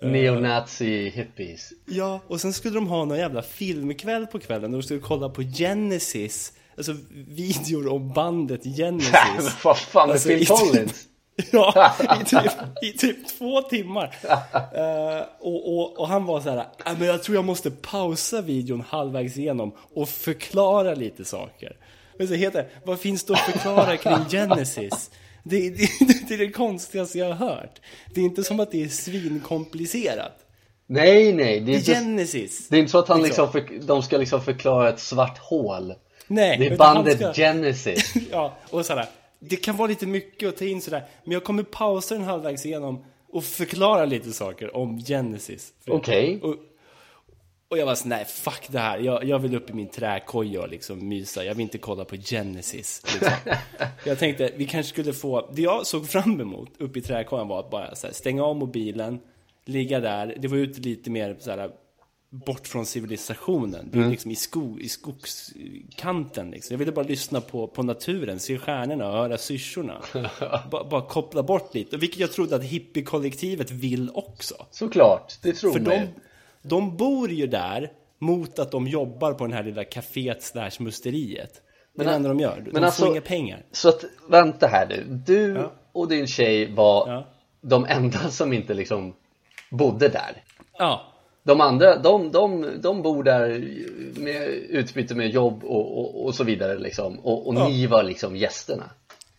[0.02, 4.84] Neonazi hippies Ja, och sen skulle de ha någon jävla filmkväll på kvällen och de
[4.84, 6.96] skulle kolla på Genesis Alltså
[7.28, 11.06] videor om bandet Genesis Vad fan Alltså, Phil i- Collins?
[11.52, 14.15] Ja, i typ, i typ två timmar.
[14.76, 18.42] Eh, och, och, och han var så här, "Ah, men jag tror jag måste pausa
[18.42, 21.78] videon halvvägs igenom och förklara lite saker.
[22.18, 25.12] Men så heter vad finns det att förklara kring Genesis?
[25.44, 25.88] Det, det,
[26.28, 27.82] det är det konstigaste jag har hört.
[28.13, 30.38] Det är inte som att det är svinkomplicerat.
[30.88, 32.68] Nej, nej, det är Det är inte, Genesis.
[32.70, 33.46] det är inte så att han Liksom.
[33.54, 35.94] liksom, för, de ska liksom förklara ett svart hål
[36.30, 39.06] Nej, Det är bandet ska- Genesis Ja, och sådär.
[39.39, 41.04] Det kan vara lite mycket att ta in sådär.
[41.24, 45.74] Men jag kommer pausa den halvvägs igenom och förklara lite saker om Genesis.
[45.88, 46.39] Okej.
[46.44, 46.56] Och,
[47.70, 49.00] och jag var så nej fuck det här.
[49.00, 51.46] Jag, jag vill upp i min träkoja och liksom mysa.
[51.46, 53.04] Jag vill inte kolla på Genesis.
[53.13, 53.32] Liksom.
[54.06, 55.50] jag tänkte, vi kanske skulle få...
[55.54, 59.20] Det jag såg fram emot uppe i träkojan var att bara här, stänga av mobilen,
[59.65, 60.36] ligga där.
[60.39, 61.70] Det var ute lite mer så här
[62.32, 63.89] bort från civilisationen.
[63.94, 66.52] Det är liksom i, skog, i skogskanten.
[66.52, 66.74] Liksom.
[66.74, 70.02] Jag ville bara lyssna på, på naturen, se stjärnorna och höra syrsorna.
[70.72, 71.98] bara, bara koppla bort lite.
[71.98, 74.65] Vilket jag trodde att hippiekollektivet vill också.
[74.72, 76.08] Såklart, det tror För man de,
[76.62, 81.62] de bor ju där mot att de jobbar på den här lilla kaféet slash musteriet.
[81.96, 82.56] Det är det enda de gör.
[82.65, 83.65] De men får alltså- inga pengar.
[83.72, 85.72] Så att, vänta här nu Du Ja.
[85.92, 87.28] och din tjej var Ja.
[87.62, 89.15] de enda som inte liksom
[89.72, 90.44] bodde där
[90.78, 91.09] Ja,
[91.50, 93.50] De andra, de, de, de bor där
[94.20, 97.68] med utbyte med jobb och, och, och så vidare liksom Och, och Ja.
[97.68, 98.90] ni var liksom gästerna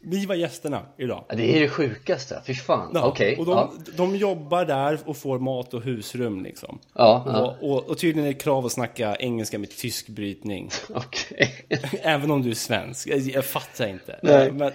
[0.03, 1.25] vi var gästerna idag.
[1.29, 3.73] ja, Det är det sjukaste, fy fan, Ja, okej och de, ja.
[3.97, 6.79] de jobbar där och får mat och husrum liksom.
[6.95, 7.25] Ja.
[7.61, 10.71] Och, och, och tydligen är det krav att snacka engelska med tysk brytning.
[10.95, 11.67] okej
[12.03, 13.09] Även om du är svensk.
[13.09, 14.19] Jag, jag fattar inte.
[14.23, 14.53] Nej.
[14.53, 14.73] Men,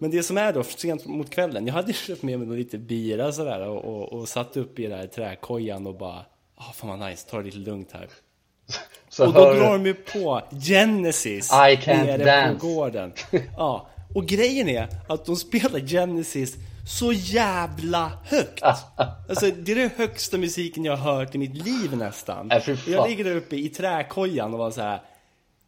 [0.00, 1.66] men det som är då, sent mot kvällen.
[1.66, 4.98] Jag hade köpt med mig lite bira sådär och, och, och satt upp i den
[4.98, 6.24] här träkojan och bara
[6.56, 8.08] ah fan vad nice, ta det lite lugnt här.
[9.08, 12.60] Så Och då drar de ju på Genesis I can't nere dance.
[12.60, 13.12] på gården.
[13.56, 16.54] Ja, och grejen är att de spelar Genesis
[16.98, 18.62] så jävla högt.
[19.28, 22.50] Alltså det är den högsta musiken jag har hört i mitt liv nästan.
[22.50, 22.70] Äh.
[22.86, 25.00] Jag ligger där uppe i träkojan och var så här.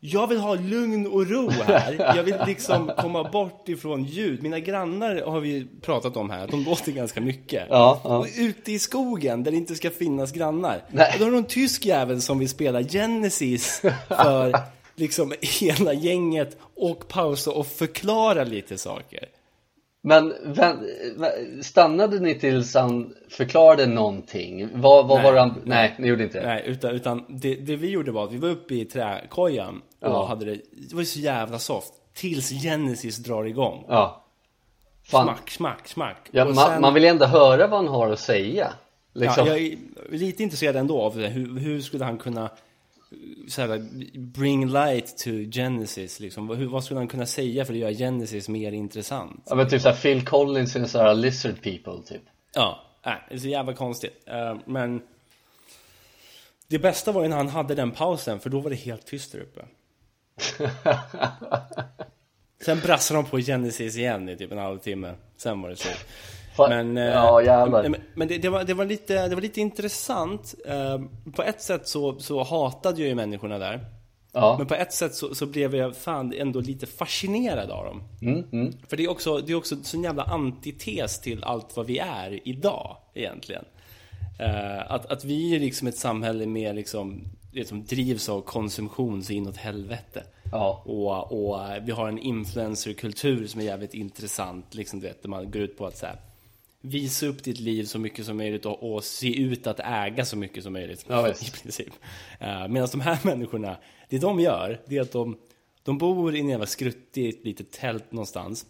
[0.04, 2.14] Jag vill ha lugn och ro här.
[2.16, 4.42] Jag vill liksom komma bort ifrån ljud.
[4.42, 7.66] Mina grannar har vi pratat om här, de låter ganska mycket.
[7.70, 8.18] Ja, ja.
[8.18, 10.82] Och ute i skogen där det inte ska finnas grannar.
[10.88, 11.14] Nej.
[11.18, 14.58] Då har de en tysk jävel som vill spela Genesis för
[14.94, 19.28] liksom hela gänget och pausa och förklara lite saker.
[20.02, 20.34] Men
[21.60, 24.68] stannade ni tills han förklarade någonting?
[24.74, 26.46] Vad, vad Nej, var han, nej, ni gjorde inte det?
[26.46, 30.08] Nej, utan, utan det, det vi gjorde var att vi var uppe i träkojan och
[30.10, 30.26] Ja.
[30.26, 31.92] hade det, det var ju så jävla soft.
[32.14, 33.84] Tills Genesis drar igång.
[33.88, 34.18] Ja
[35.04, 36.28] Fan, Smack, smack, smack.
[36.30, 38.72] ja, Och man, sen- man vill ju ändå höra vad han har att säga
[39.12, 39.46] liksom.
[39.46, 39.76] Ja, jag är
[40.10, 41.28] lite intresserad ändå av det.
[41.28, 42.50] Hur, hur skulle han kunna
[43.48, 43.88] så här,
[44.18, 46.20] bring light to Genesis?
[46.20, 46.48] Liksom?
[46.48, 49.42] Hur, vad skulle han kunna säga för att göra Genesis mer intressant?
[49.46, 52.22] Ja men typ såhär Phil Collins är såhär lizard people typ
[52.54, 54.22] Ja, nej, det är så jävla konstigt.
[54.26, 55.02] Eh, men
[56.68, 59.32] det bästa var ju när han hade den pausen, för då var det helt tyst
[59.32, 59.60] där uppe.
[62.64, 65.14] Sen brassade de på Genesis igen i typ en halvtimme.
[65.36, 66.06] Sen var det slut.
[66.58, 70.54] Men, eh, ja jävlar men, det, det, var, det, var lite, det var lite intressant.
[70.66, 71.00] Eh,
[71.32, 73.86] på ett sätt så, så hatade jag ju människorna där.
[74.32, 78.02] Ja, Men på ett sätt så, så blev jag fan ändå lite fascinerad av dem.
[78.22, 78.72] mm, mm.
[78.88, 82.48] För det är också, det är också så jävla antites till allt vad vi är
[82.48, 83.64] idag egentligen.
[84.38, 89.24] Eh, att, att vi är liksom ett samhälle med liksom, det som drivs av konsumtion
[89.24, 90.24] så inåt helvete.
[90.50, 94.74] ja Och, och vi har en influencerkultur som är jävligt intressant.
[94.74, 96.16] Liksom, du vet, där man går ut på att så här,
[96.80, 100.36] visa upp ditt liv så mycket som möjligt och, och se ut att äga så
[100.36, 101.04] mycket som möjligt.
[101.08, 101.28] Ja.
[101.42, 101.92] I princip.
[102.42, 103.76] Uh, Medan de här människorna,
[104.08, 105.38] det de gör, det är att de,
[105.82, 108.66] de bor i en jävla skruttigt litet tält någonstans.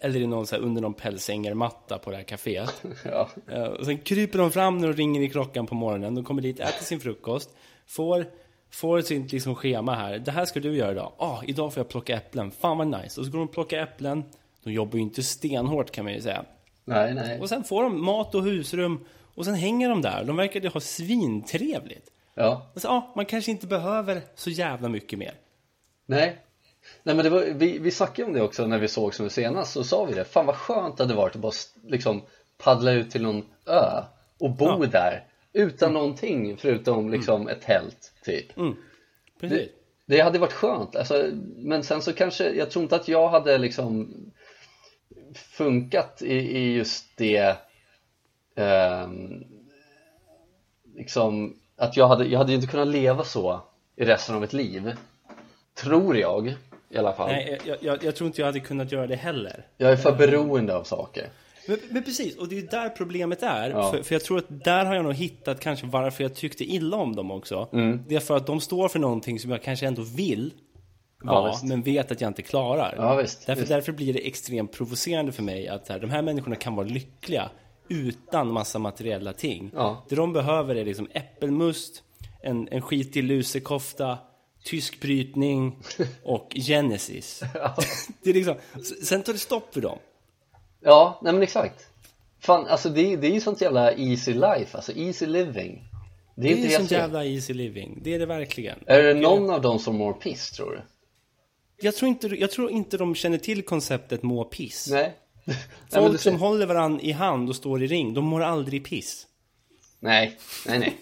[0.00, 2.84] Eller i någon, så här, under någon pälsängermatta på det här kaféet.
[3.04, 6.14] ja Eh, och sen kryper de fram när de ringer i klockan på morgonen.
[6.14, 7.50] De kommer dit, äter sin frukost,
[7.86, 8.26] får,
[8.70, 10.18] får sitt liksom schema här.
[10.18, 11.12] Det här ska du göra idag.
[11.18, 12.50] Ah, idag får jag plocka äpplen.
[12.50, 13.20] Fan vad nice.
[13.20, 14.24] Och så går de och plockar äpplen.
[14.64, 16.44] De jobbar ju inte stenhårt kan man ju säga.
[16.84, 19.04] Nej, nej Och sen får de mat och husrum.
[19.34, 20.24] Och sen hänger de där.
[20.24, 22.10] De verkar ju ha svintrevligt.
[22.34, 25.34] Ja, Alltså, ah, man kanske inte behöver så jävla mycket mer.
[26.06, 26.38] nej
[27.02, 29.72] Nej men det var, vi, vi snackade om det också när vi såg som senast,
[29.72, 31.52] så sa vi det Fan vad skönt det hade varit att bara
[31.86, 32.22] liksom
[32.58, 34.02] paddla ut till någon ö
[34.40, 34.86] och bo Ja.
[34.92, 36.02] där Utan mm.
[36.02, 37.56] någonting förutom liksom mm.
[37.56, 38.56] ett tält typ.
[38.56, 38.76] Mm.
[39.40, 39.68] Det,
[40.06, 43.58] det hade varit skönt, alltså, men sen så kanske, jag tror inte att jag hade
[43.58, 44.14] liksom
[45.34, 47.56] funkat i, i just det
[48.56, 49.08] eh,
[50.94, 53.60] liksom att jag hade, jag hade inte kunnat leva så
[53.96, 54.92] i resten av mitt liv.
[55.74, 56.54] Tror jag
[56.88, 57.28] i alla fall.
[57.28, 59.66] Nej, jag, jag, jag tror inte jag hade kunnat göra det heller.
[59.76, 61.28] Jag är för beroende av saker
[61.66, 63.70] men, men, precis, och det är ju där problemet är.
[63.70, 63.90] Ja.
[63.90, 66.96] För, för, jag tror att där har jag nog hittat kanske varför jag tyckte illa
[66.96, 67.68] om dem också.
[67.72, 68.04] Mm.
[68.08, 70.54] Det är för att de står för någonting som jag kanske ändå vill
[71.24, 72.94] vara, ja, men vet att jag inte klarar.
[72.98, 73.72] Ja, visst, därför, visst.
[73.72, 77.50] därför blir det extremt provocerande för mig att här, de här människorna kan vara lyckliga
[77.88, 79.70] utan massa materiella ting.
[79.74, 80.04] Ja.
[80.08, 82.02] Det de behöver är liksom äppelmust,
[82.42, 84.18] en, en skitig lusekofta,
[84.64, 85.78] tysk brytning
[86.22, 87.42] och Genesis.
[88.22, 88.54] Det är liksom,
[89.02, 89.98] sen tar det stopp för dem.
[90.84, 91.86] Ja, nej men exakt.
[92.40, 95.82] Fan, alltså det, det är ju sånt jävla easy life, alltså easy living.
[96.36, 98.78] Det är, det är sånt jävla easy living, det är det verkligen.
[98.86, 100.80] Är det någon av dem som mår piss tror du?
[101.86, 104.88] Jag tror inte, jag tror inte de känner till konceptet må piss.
[104.90, 105.14] Nej.
[105.90, 109.26] Folk nej, som håller varandra i hand och står i ring, de mår aldrig piss.
[110.00, 110.96] Nej, nej, nej.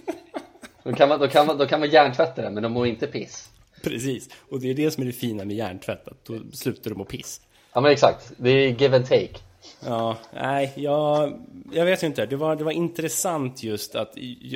[0.83, 3.07] Då kan man, då kan man, då kan man hjärntvätta det, men de mår inte
[3.07, 3.49] piss.
[3.83, 6.99] Precis, och det är det som är det fina med hjärntvätt, att då slutar de
[6.99, 7.41] må piss.
[7.73, 9.39] Ja men exakt, det är give and take.
[9.87, 11.41] Ja, nej, jag,
[11.73, 12.27] jag vet inte.
[12.27, 14.13] Det var, det var intressant just att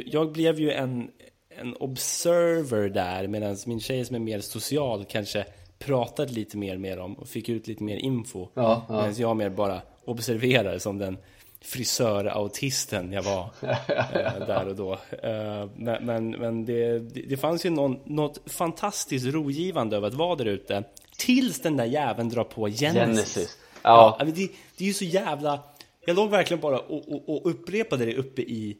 [0.06, 1.10] jag blev ju en,
[1.48, 5.44] en observer där medan min tjej som är mer social kanske
[5.78, 8.48] pratade lite mer med dem och fick ut lite mer info.
[8.54, 8.94] Ja, ja.
[8.94, 11.18] Medan jag mer bara observerar som den
[11.60, 14.98] frisörautisten jag var eh, där och då.
[15.74, 20.44] Men men, men det, det fanns ju någon, något fantastiskt rogivande över att vara där
[20.44, 20.84] ute.
[21.18, 22.94] Tills den där jäveln drar på Genesis.
[22.94, 23.58] Genesis.
[23.87, 24.16] Ja.
[24.18, 24.33] ja det,
[24.77, 25.62] det är ju så jävla...
[26.07, 28.77] Jag låg verkligen bara och, och, och upprepade det uppe i,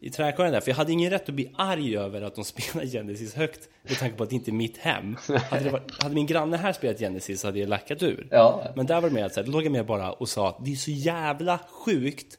[0.00, 0.60] i trädgården där.
[0.60, 3.68] För jag hade ingen rätt att bli arg över att de spelar Genesis högt.
[3.82, 5.16] Med tanke på att det inte är mitt hem.
[5.50, 8.28] Hade, varit, hade min granne här spelat Genesis så hade jag lackat ur.
[8.30, 8.72] Ja.
[8.76, 10.48] Men där var det mer att så här, då låg jag med bara och sa
[10.48, 12.38] att det är så jävla sjukt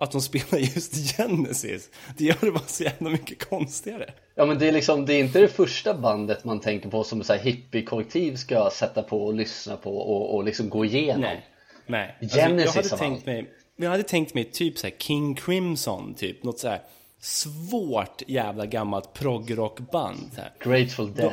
[0.00, 1.90] att de spelar just Genesis.
[2.16, 4.10] Det gör det bara så jävla mycket konstigare.
[4.40, 7.24] Ja men det är liksom, det är inte det första bandet man tänker på som
[7.24, 11.20] så här hippie-kollektiv ska sätta på och lyssna på och, och liksom gå igenom.
[11.20, 11.46] Nej.
[11.86, 12.16] Nej.
[12.20, 16.14] Genesis alltså, jag hade tänkt mig, jag hade tänkt mig typ så här King Crimson,
[16.14, 16.80] typ något så här
[17.20, 20.40] svårt jävla gammalt progrockband.
[20.58, 21.32] Grateful Dead.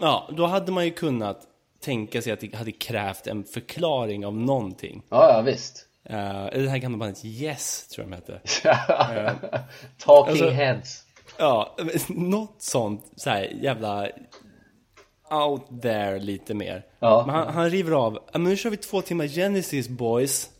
[0.00, 1.42] ja, då hade man ju kunnat
[1.80, 5.02] tänka sig att det hade krävt en förklaring av någonting.
[5.08, 5.86] Ja, ja visst.
[6.10, 6.16] Uh,
[6.62, 8.32] det här gamla bandet Yes, tror jag de hette.
[8.68, 9.60] uh,
[9.98, 11.03] Talking alltså, Heads.
[11.36, 11.76] Ja,
[12.08, 14.08] något sånt så här jävla
[15.30, 16.86] out there lite mer.
[16.98, 17.22] Ja.
[17.26, 18.18] Men han, han river av.
[18.32, 20.50] Men nu kör vi två timmar Genesis boys.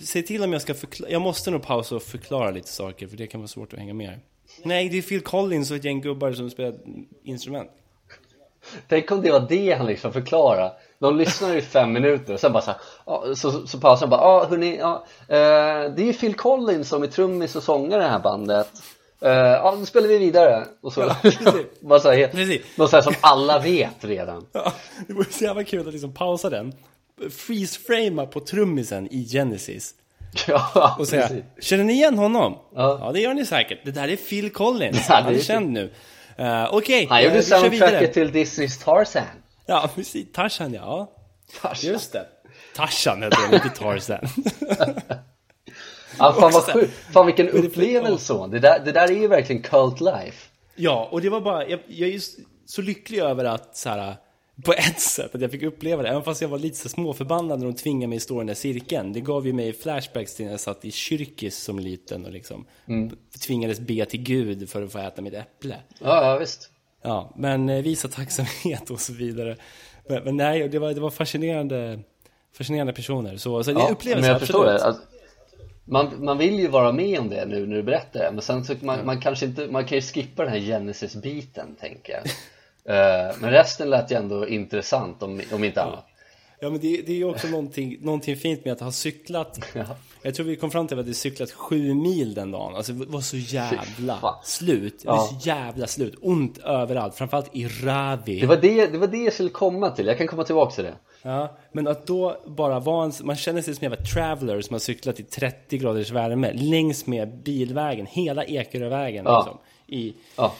[0.00, 1.10] Säg till om jag ska förklara.
[1.10, 3.94] Jag måste nog pausa och förklara lite saker för det kan vara svårt att hänga
[3.94, 4.20] med.
[4.62, 6.74] Nej, det är Phil Collins och ett gäng gubbar som spelar
[7.22, 7.70] instrument.
[8.88, 10.72] Tänk om det var det han liksom förklarade.
[10.98, 14.20] De lyssnar i fem minuter och sen bara så här, så, så pausar han bara,
[14.20, 18.04] ja hörni, ja, eh, det är ju Phil Collins som är trummis och sångare i
[18.04, 18.68] det här bandet.
[19.22, 20.66] Uh, ja, då spelar vi vidare.
[20.80, 21.16] Och så, ja,
[21.80, 24.46] bara så här, något så här som alla vet redan.
[24.52, 24.72] Ja,
[25.06, 26.72] det vore så jävla kul att liksom pausa den,
[27.30, 29.94] freeze-framea på trummisen i Genesis.
[30.46, 31.44] Ja, och säga, precis.
[31.60, 32.58] känner ni igen honom?
[32.74, 32.98] Ja.
[33.00, 33.84] ja, det gör ni säkert.
[33.84, 35.82] Det där är Phil Collins, ja, han är känd nu.
[35.82, 39.22] Uh, Okej, okay, Han gjorde uh, soundtracket till Disneys Tarzan.
[39.66, 40.32] Ja, precis.
[40.32, 41.10] Tarzan, ja.
[41.60, 41.90] Tarzan.
[41.90, 42.26] Just det.
[42.76, 44.28] Tarzan heter den, inte Tarzan.
[46.18, 46.92] Ja, fan vad sjukt.
[47.12, 48.34] Fan vilken upplevelse.
[48.50, 50.48] Det där, det där är ju verkligen cult life.
[50.76, 54.16] Ja, och det var bara, jag, jag är just så lycklig över att så här,
[54.64, 57.58] på ett sätt att jag fick uppleva det, även fast jag var lite så småförbannad
[57.58, 59.12] när de tvingade mig att stå i den där cirkeln.
[59.12, 62.64] Det gav ju mig flashbacks till när jag satt i kyrkis som liten och liksom
[62.88, 63.16] mm.
[63.46, 65.76] tvingades be till Gud för att få äta mitt äpple.
[65.98, 66.70] Ja, ja visst.
[67.02, 69.56] Ja, men eh, visa tacksamhet och så vidare.
[70.08, 72.00] Men, men nej, det var, det var fascinerande,
[72.52, 73.36] fascinerande personer.
[73.36, 74.40] Så, så ja, upplevelse, men jag absolut.
[74.40, 74.84] förstår det.
[74.84, 75.02] Alltså,
[75.88, 78.64] man, man vill ju vara med om det nu när du berättar det, men sen
[78.64, 82.24] så man, man kanske inte, man kan ju skippa den här Genesis-biten tänker jag.
[82.24, 86.04] uh, men resten lät ju ändå intressant om, om inte annat.
[86.60, 89.60] Ja men det, det är ju också någonting, någonting fint med att ha cyklat.
[89.74, 89.84] Ja.
[90.22, 92.76] Jag tror vi kom fram till att vi cyklat sju mil den dagen.
[92.76, 95.00] Alltså det var så jävla slut.
[95.02, 95.22] Det var ja.
[95.22, 98.40] så jävla slut, ont överallt Framförallt i Ravi.
[98.40, 100.84] Det var det, det var det jag skulle komma till, jag kan komma tillbaka till
[100.84, 100.94] det
[101.28, 104.74] Ja, men att då bara vara en, man känner sig som en jävla traveler som
[104.74, 109.38] har cyklat i 30 graders värme längs med bilvägen, hela Ekerövägen ja.
[109.38, 110.52] liksom, i ja.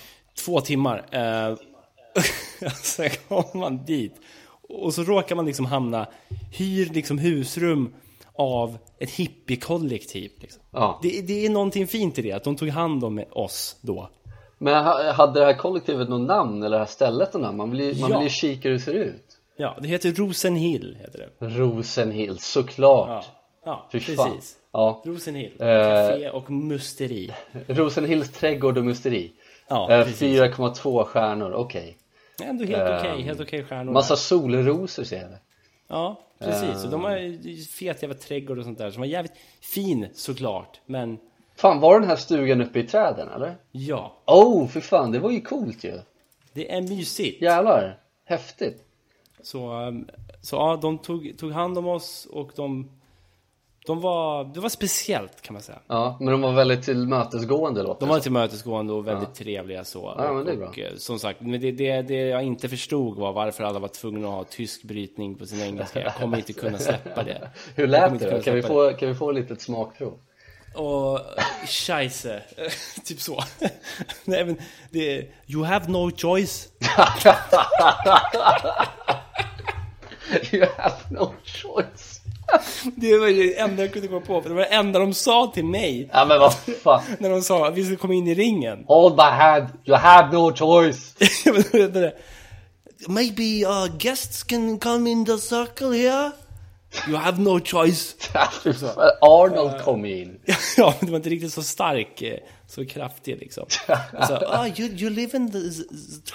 [0.44, 1.06] två timmar.
[1.10, 1.56] Eh,
[2.82, 4.14] sen kommer man dit
[4.68, 6.06] och så råkar man liksom hamna,
[6.52, 7.94] hyr liksom husrum
[8.34, 10.30] av ett hippiekollektiv.
[10.36, 10.62] Liksom.
[10.70, 10.98] Ja.
[11.02, 14.08] Det, det är någonting fint i det, att de tog hand om oss då.
[14.58, 17.56] Men ha- hade det här kollektivet något namn eller det här stället något namn?
[17.56, 19.27] Man vill ju, man vill ju kika hur det ser ut
[19.60, 21.46] Ja, det heter Rosenhill, heter det.
[21.58, 23.24] Rosenhild, såklart Ja,
[23.64, 24.30] ja Fy fan.
[24.30, 24.56] precis.
[24.72, 25.02] Ja.
[25.06, 25.66] Rosenhill, Eh.
[25.66, 27.32] café och musteri.
[27.66, 29.32] Rosenhills trädgård och musteri
[29.68, 30.20] Ja, Eh, precis.
[30.40, 31.96] 4,2 stjärnor, okej
[32.42, 33.92] Ändå helt okej, Ehm, helt okej stjärnor.
[33.92, 34.18] Massa där.
[34.18, 35.30] solrosor ser jag
[35.88, 36.84] Ja, precis.
[36.84, 40.80] Och de har fet jävla trädgård och sånt där som var jävligt fin såklart.
[40.86, 41.18] Men
[41.56, 43.56] Fan, var den här stugan uppe i träden eller?
[43.72, 45.98] ja, Oh, för fan, det var ju coolt ju
[46.52, 47.42] det är mysigt.
[47.42, 48.84] Jävlar, häftigt
[49.42, 50.08] Så, um,
[50.40, 52.90] så ja, de tog, tog hand om oss och de,
[53.86, 55.78] de var, det var speciellt kan man säga.
[55.86, 60.14] Ja, men de var väldigt tillmötesgående låter De det var tillmötesgående och väldigt trevliga så.
[60.18, 60.68] Ja, men det är bra.
[60.68, 63.88] och, eh, som sagt, men det, det, det jag inte förstod var varför alla var
[63.88, 66.02] tvungna att ha tysk brytning på sin engelska.
[66.02, 67.50] Jag kommer inte kunna släppa det.
[67.74, 68.42] Hur lät det då?
[68.42, 70.18] Kan vi, få, kan vi få ett litet smakprov?
[70.74, 71.20] Och
[71.66, 72.42] scheisse,
[73.04, 73.44] typ så.
[74.24, 74.56] Nej men,
[74.90, 76.68] det är, you have no choice.
[80.52, 82.20] You have no choice
[82.96, 85.50] Det var det enda jag kunde komma på, för det var det enda de sa
[85.54, 86.10] till mig.
[86.12, 88.84] Ja men vad fan När de sa att vi skulle komma in i ringen.
[88.86, 91.14] Hold my hand, you have no choice.
[93.08, 96.32] Maybe uh, guests can come in the circle here?
[97.08, 98.16] You have no choice.
[99.20, 100.40] Arnold kom in
[100.76, 103.66] ja, men det var inte riktigt så stark, eh, så kraftig liksom.
[104.12, 106.32] Alltså, ah, you, you live in the, the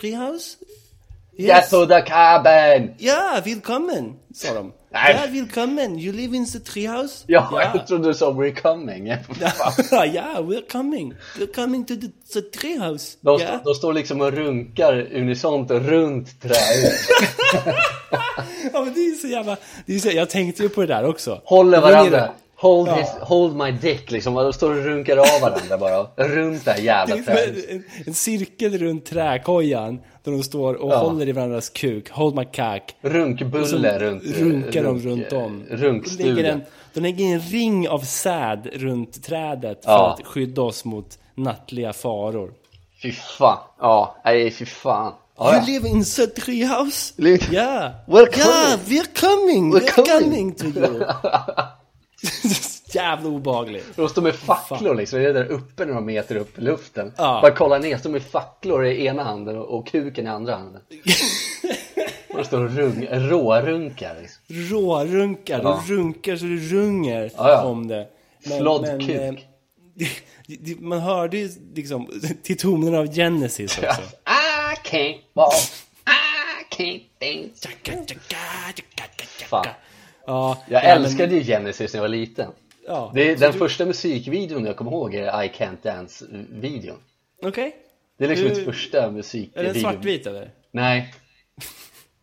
[1.38, 1.62] treehouse?
[1.62, 2.96] Get to the cabin!
[2.98, 4.72] Ja, willkommen, sa de.
[4.94, 5.16] Nej.
[5.16, 7.26] Ja, willkommen, you live in the treehouse?
[7.28, 7.72] Ja, ja.
[7.74, 9.18] jag trodde du sa we're coming ja,
[10.42, 11.14] we're coming.
[11.38, 13.18] We're coming to the, the treehouse.
[13.22, 13.60] De, ja.
[13.66, 16.94] de står liksom och runkar unisont runt trädet
[18.74, 19.58] ja, men det är så jävla...
[19.86, 21.42] Det är så, jag tänkte ju på det där också.
[21.46, 22.30] Håller varandra
[22.64, 22.96] Hold, Ja.
[22.96, 26.80] his, hold my dick liksom, de står och runkar av varandra bara Runt det här
[26.82, 30.98] jävla trädet en, en cirkel runt träkojan där de står och Ja.
[30.98, 32.10] håller i varandras kuk.
[32.10, 32.96] Hold my cock.
[33.02, 35.64] Runkbulle runt runkar de runk- runt om.
[35.70, 36.62] Runkstuga De lägger, en,
[36.94, 37.00] de
[37.40, 40.14] ring av säd runt trädet för Ja.
[40.20, 42.52] att skydda oss mot nattliga faror.
[43.02, 45.66] Fy fan, ja, nej fy fan ja, You ja.
[45.68, 47.14] live in the treehouse?
[47.22, 47.92] Live- Ja.
[48.08, 49.74] We're Ja, we're coming.
[49.74, 50.54] We're We're, coming.
[50.54, 50.74] coming.
[50.74, 51.04] to you.
[52.94, 53.86] Jävla obehagligt.
[53.96, 57.40] De står med facklor liksom, det är där uppe några meter upp i luften Ja.
[57.42, 60.82] Bara kolla ner, står med facklor i ena handen och, kuken i andra handen
[62.30, 64.42] Och de står och rung, rårunkar liksom.
[64.48, 65.62] Rårunkar.
[65.64, 65.82] Ja.
[65.88, 67.64] De runkar så det runger Ja, ja.
[67.64, 68.08] om det.
[68.58, 69.48] Flodd eh, kuk.
[70.48, 74.02] det, det, man hörde ju liksom till tonerna av Genesis också.
[74.02, 75.54] I can't walk,
[76.08, 77.68] I can't dance
[79.50, 79.66] Fan.
[80.26, 82.52] Ja, Jag älskade ju Genesis när jag var liten
[82.88, 86.98] Ja, Det är den du- första musikvideon jag kommer ihåg är I Can't Dance-videon
[87.44, 87.76] Okej.
[88.18, 90.52] Det är liksom Hur- mitt första Är den musikvideo svartvit eller?
[90.72, 91.14] Nej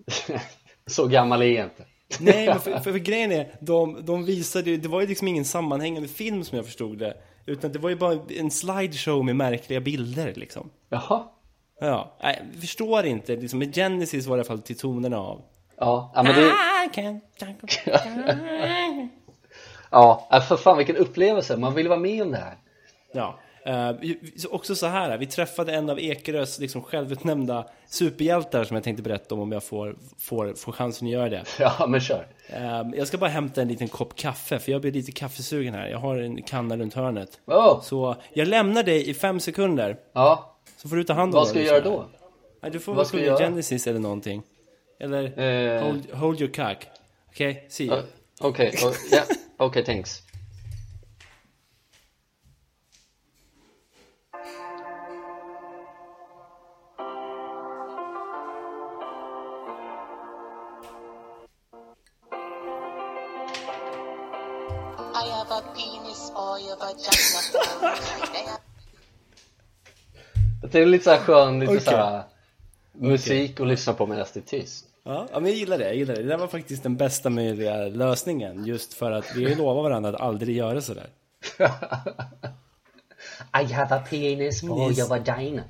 [0.86, 1.84] Så gammal är jag inte
[2.20, 5.28] Nej, men för, för, för grejen är, de, de visade ju, det var ju liksom
[5.28, 7.16] ingen sammanhängande film som jag förstod det.
[7.46, 10.70] Utan det var ju bara en slideshow med märkliga bilder liksom.
[10.88, 11.28] Jaha
[11.80, 13.36] Ja, nej, jag förstår inte.
[13.36, 15.42] Liksom, med Genesis var det i alla fall till tonerna av.
[15.80, 16.52] Ja, ja men det
[19.90, 22.54] Ja, för fan vilken upplevelse, man vill vara med om det här
[23.12, 23.38] Ja.
[24.36, 29.02] så också så här, vi träffade en av Ekerös liksom självutnämnda superhjältar som jag tänkte
[29.02, 31.44] berätta om om jag får, får, får chansen att göra det.
[31.58, 34.92] Ja men kör Eh, jag ska bara hämta en liten kopp kaffe för jag blir
[34.92, 35.88] lite kaffesugen här.
[35.88, 37.40] Jag har en kanna runt hörnet.
[37.46, 39.96] oh, Så jag lämnar dig i fem sekunder.
[40.12, 42.04] Ja, Så får du ta hand om vad ska jag göra då?
[42.62, 43.50] Nej, du får Vad väl ska jag sjunga göra?
[43.50, 44.42] Genesis eller någonting.
[45.00, 45.82] Eller Eh.
[45.82, 46.86] hold, hold your cock.
[47.28, 47.96] Okej, see you.
[47.98, 48.04] Uh,
[48.40, 49.22] Okej, okay, ja,
[49.58, 50.22] okej thanks
[65.14, 67.40] I have a penis or your vagina.
[68.32, 68.60] They have
[70.72, 71.84] Det är lite så här skön, lite Okej.
[71.84, 72.22] så
[72.92, 76.14] musik att lyssna på medan det är tyst Ja, men jag gillar det, jag gillar
[76.14, 76.22] det.
[76.22, 78.64] Det där var faktiskt den bästa möjliga lösningen.
[78.64, 81.10] Just för att vi lovar varandra att aldrig göra sådär.
[83.62, 85.62] I have a penis for your vagina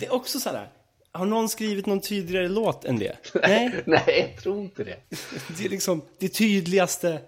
[0.00, 0.68] Det är också sådär.
[1.12, 3.16] Har någon skrivit någon tydligare låt än det?
[3.42, 4.96] Nej, Nej, jag tror inte det
[5.58, 7.18] det är liksom det tydligaste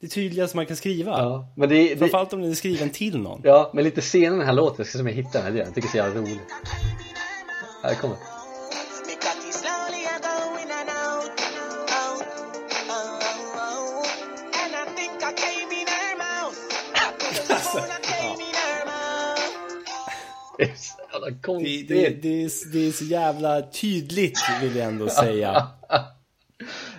[0.00, 3.18] Det tydligaste man kan skriva Ja, men det, det Framförallt om den är skriven till
[3.18, 5.42] någon Ja, men lite senare den här låten, jag ska se om jag hittar den
[5.42, 6.40] här delen, jag tycker det är så jävla roligt
[7.82, 8.16] Här kommer
[21.12, 21.88] jävla Det, konstigt.
[21.88, 25.66] det, det, är, det är så jävla tydligt vill jag ändå säga.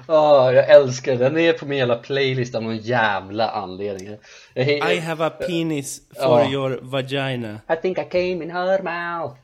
[0.08, 1.18] Ja, jag älskar det.
[1.18, 4.18] Den är på min jävla playlist av någon jävla anledning.
[4.56, 6.52] I have a penis for Ja.
[6.52, 7.60] your vagina.
[7.70, 9.40] I think I came in her mouth.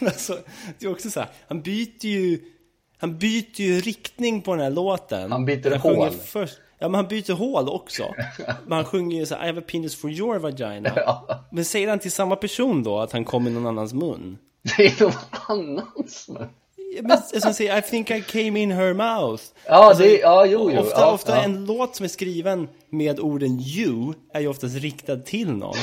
[0.04, 0.38] alltså,
[0.78, 2.38] det är också så här, han byter ju
[2.98, 6.10] Han byter ju riktning på den här låten Han byter sjunger hål.
[6.10, 8.14] först, Ja men han byter hål också
[8.66, 11.46] Men han sjunger ju så här, I have a penis for your vagina Ja.
[11.50, 14.38] Men säger han till samma person då att han kom i någon annans mun?
[14.76, 15.12] Det är någon
[15.48, 16.48] annans men.
[17.02, 20.80] Men som säger, I think I came in her mouth Ja, det, ja, jo, jo.
[20.80, 21.42] Ofta, ja, ofta ja.
[21.42, 25.76] en låt som är skriven med orden you är ju oftast riktad till någon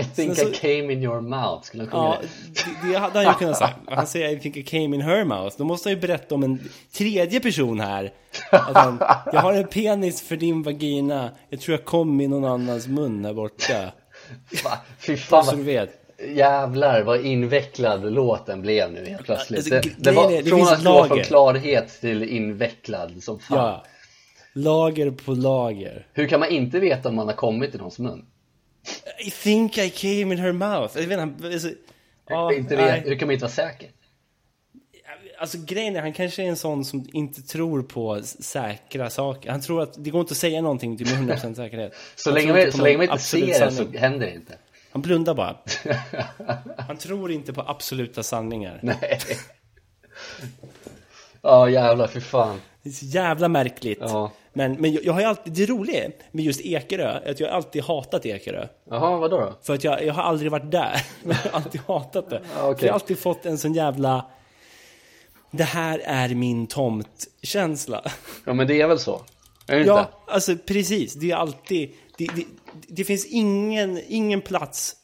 [0.00, 1.62] I think Sen I så- came in your mouth.
[1.66, 2.18] Skulle han sjunga Ja,
[2.82, 2.88] det?
[2.92, 3.70] det, hade han ju kunnat säga.
[3.88, 5.56] Han säger I think I came in her mouth.
[5.58, 8.12] Då måste han ju berätta om en tredje person här.
[8.50, 8.98] Att han,
[9.32, 11.30] jag har en penis för din vagina.
[11.50, 13.92] Jag tror jag kom i någon annans mun här borta.
[14.98, 15.90] Fy fan Så vad, vet.
[16.18, 19.58] Jävlar vad invecklad låten blev nu helt plötsligt.
[19.58, 23.58] Alltså, Det, det var det från att gå från klarhet till invecklad som fan.
[23.58, 23.84] Ja.
[24.52, 26.06] Lager på lager.
[26.12, 28.24] Hur kan man inte veta om man har kommit i någons mun?
[29.26, 30.98] I think I came in her mouth.
[31.00, 31.68] Jag vet inte, alltså,
[32.56, 33.88] inte vet, hur kan man inte vara säker?
[35.38, 39.50] Alltså grejen är, han kanske är en sån som inte tror på säkra saker.
[39.50, 41.94] Han tror att det går inte att säga någonting till med 100% säkerhet.
[42.16, 44.58] Så länge, på så länge man inte ser det så händer det inte.
[44.96, 45.56] Han blundar bara.
[46.78, 48.78] Han tror inte på absoluta sanningar.
[48.82, 49.20] Nej.
[51.42, 52.60] Ja jävlar, för fan.
[52.82, 53.98] Det är så jävla märkligt.
[54.00, 54.32] Ja.
[54.52, 57.56] Men, men jag, jag har alltid, det roliga med just Ekerö, är att jag har
[57.56, 58.66] alltid hatat Ekerö.
[58.90, 59.58] Jaha, vadå då?
[59.62, 61.02] För att jag, jag har aldrig varit där.
[61.22, 62.40] Men jag har alltid hatat det.
[62.60, 62.78] Okej.
[62.78, 64.26] För jag har alltid fått en sån jävla...
[65.50, 68.02] Det här är min tomt-känsla.
[68.44, 69.22] Ja men det är väl så?
[69.66, 69.90] Är det inte?
[69.90, 71.14] Ja, alltså precis.
[71.14, 71.90] Det är alltid...
[72.18, 72.44] Det, det,
[72.88, 74.96] det finns ingen, ingen plats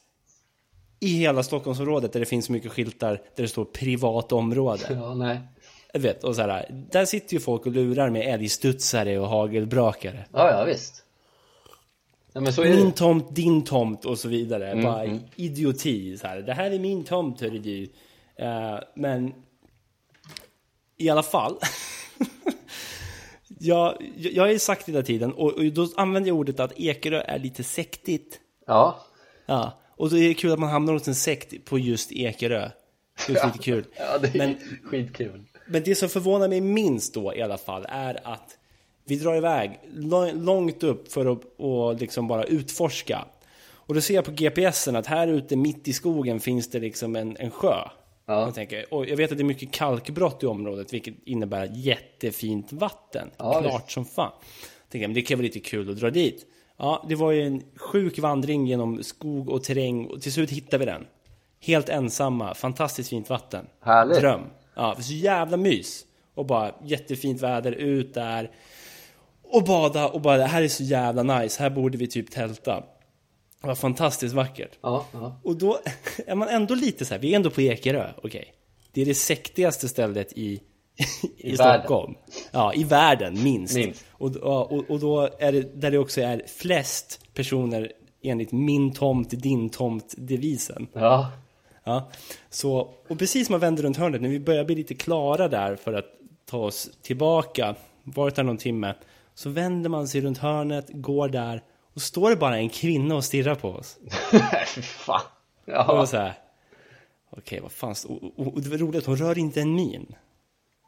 [0.99, 4.83] i hela Stockholmsområdet där det finns så mycket skyltar där det står privat område.
[4.89, 5.39] Ja, nej.
[5.93, 10.25] Jag vet, och så här, där sitter ju folk och lurar med älgstudsare och hagelbrakare.
[10.33, 11.03] Ja, ja visst.
[12.33, 12.91] Ja, Min det.
[12.91, 14.71] tomt, din tomt och så vidare.
[14.71, 16.17] Mm, Bara idioti.
[16.17, 16.41] Så här.
[16.41, 17.83] Det här är min tomt, hörru du.
[18.35, 19.33] Eh, men
[20.97, 21.57] i alla fall.
[23.63, 26.79] jag, jag har ju sagt det hela tiden och, och då använder jag ordet att
[26.79, 28.39] Ekerö är lite sektigt.
[28.67, 28.99] Ja.
[29.45, 32.69] Ja, och då är det kul att man hamnar hos en sekt på just Ekerö.
[33.27, 33.85] Det är lite kul.
[33.97, 35.43] Ja, det är Men skitkul.
[35.65, 38.57] Men det som förvånar mig minst då i alla fall är att
[39.05, 39.79] vi drar iväg
[40.33, 43.25] långt upp för att och liksom bara utforska.
[43.71, 47.15] Och då ser jag på GPSen att här ute mitt i skogen finns det liksom
[47.15, 47.75] en, en sjö.
[48.25, 48.41] Ja.
[48.41, 52.73] Jag, tänker, och jag vet att det är mycket kalkbrott i området vilket innebär jättefint
[52.73, 53.29] vatten.
[53.37, 54.31] Ja, Klart som fan.
[54.83, 56.45] Jag tänker, men det kan vara lite kul att dra dit.
[56.77, 60.77] Ja, det var ju en sjuk vandring genom skog och terräng och till slut hittade
[60.85, 61.05] vi den.
[61.59, 63.65] Helt ensamma, fantastiskt fint vatten.
[63.81, 64.19] Härligt.
[64.19, 64.41] Dröm.
[64.75, 66.05] Ja, så jävla mys.
[66.35, 68.51] Och bara jättefint väder ut där.
[69.43, 72.83] Och bada och bara det här är så jävla nice, här borde vi typ tälta.
[73.63, 74.77] Det var fantastiskt vackert.
[74.81, 75.39] Ja, ja.
[75.43, 75.79] Och då
[76.27, 78.53] är man ändå lite så här, vi är ändå på Ekerö, okej.
[78.91, 80.61] Det är det sektigaste stället i,
[81.37, 81.79] i, världen.
[81.79, 82.15] Stockholm.
[82.51, 83.75] Ja, i världen minst.
[83.75, 84.05] Minst.
[84.11, 87.91] Och, och, och då är det där det också är flest personer
[88.21, 90.87] enligt min tomt, din tomt-devisen.
[90.93, 91.31] Ja.
[91.83, 92.09] Ja,
[92.49, 95.75] så, och precis som man vänder runt hörnet, när vi börjar bli lite klara där
[95.75, 96.05] för att
[96.45, 98.95] ta oss tillbaka, varit där någon timme,
[99.33, 103.23] så vänder man sig runt hörnet, går där och står det bara en kvinna och
[103.23, 103.97] stirrar på oss.
[104.75, 105.21] Fy fan.
[105.65, 106.05] Och Ja.
[106.05, 106.33] så här,
[107.29, 110.15] okej, vad fan, och, och, och det var roligt, hon rör inte en min.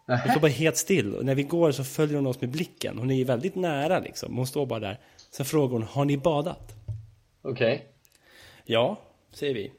[0.07, 2.97] Hon står bara helt still och när vi går så följer hon oss med blicken.
[2.97, 4.99] Hon är ju väldigt nära liksom, hon står bara där.
[5.31, 6.73] Sen frågar hon, har ni badat?
[7.41, 7.85] Okej.
[8.65, 8.99] Ja,
[9.33, 9.71] säger vi.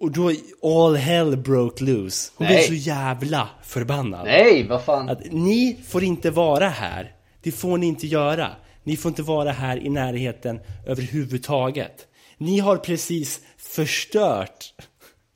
[0.00, 2.32] Och då all hell broke loose.
[2.36, 2.56] Hon Nej.
[2.56, 4.24] blev så jävla förbannad.
[4.24, 5.08] Nej, vad fan.
[5.08, 7.14] Att ni får inte vara här.
[7.42, 8.50] Det får ni inte göra.
[8.86, 12.06] Ni får inte vara här i närheten överhuvudtaget.
[12.38, 14.74] Ni har precis förstört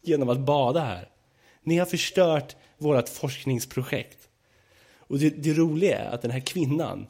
[0.03, 1.09] genom att bada här.
[1.65, 4.19] Ni har förstört vårt forskningsprojekt.
[4.99, 7.07] Och det, det roliga är att den här kvinnan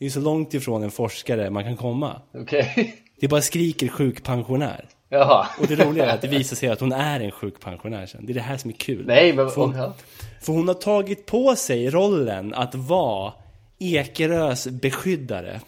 [0.00, 2.20] är så långt ifrån en forskare man kan komma.
[2.34, 2.96] Okej.
[3.20, 4.88] Det bara skriker sjukpensionär.
[5.08, 5.46] Jaha.
[5.60, 8.26] Och det roliga är att det visar sig att hon är en sjukpensionär sen.
[8.26, 9.06] Det är det här som är kul.
[9.06, 9.50] Nej, men...
[9.50, 9.94] För hon, ja.
[10.40, 13.32] för hon har tagit på sig rollen att vara
[13.78, 15.60] Ekerös beskyddare.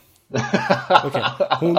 [1.05, 1.23] Okej,
[1.61, 1.79] hon,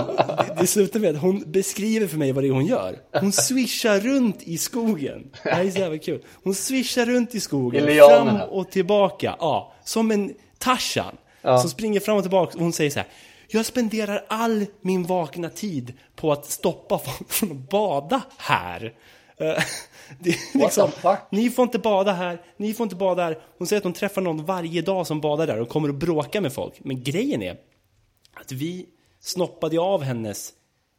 [0.59, 2.95] det, slutar med att hon beskriver för mig vad det är hon gör.
[3.19, 5.31] Hon swishar runt i skogen.
[5.43, 6.23] Det här är så jävla kul.
[6.43, 8.39] Hon swishar runt i skogen, I lianerna.
[8.39, 9.35] fram och tillbaka.
[9.39, 11.15] Ja, som en Tarzan.
[11.41, 11.57] Ja.
[11.57, 12.53] Som springer fram och tillbaka.
[12.57, 13.07] Och hon säger så här.
[13.47, 18.93] Jag spenderar all min vakna tid på att stoppa folk från att bada här.
[19.37, 19.45] Eh,
[20.19, 20.89] det liksom?
[21.31, 23.37] Ni får inte bada här, ni får inte bada här.
[23.57, 26.41] Hon säger att hon träffar någon varje dag som badar där och kommer att bråka
[26.41, 26.73] med folk.
[26.79, 27.57] Men grejen är
[28.45, 28.85] att vi
[29.19, 30.53] snoppade av hennes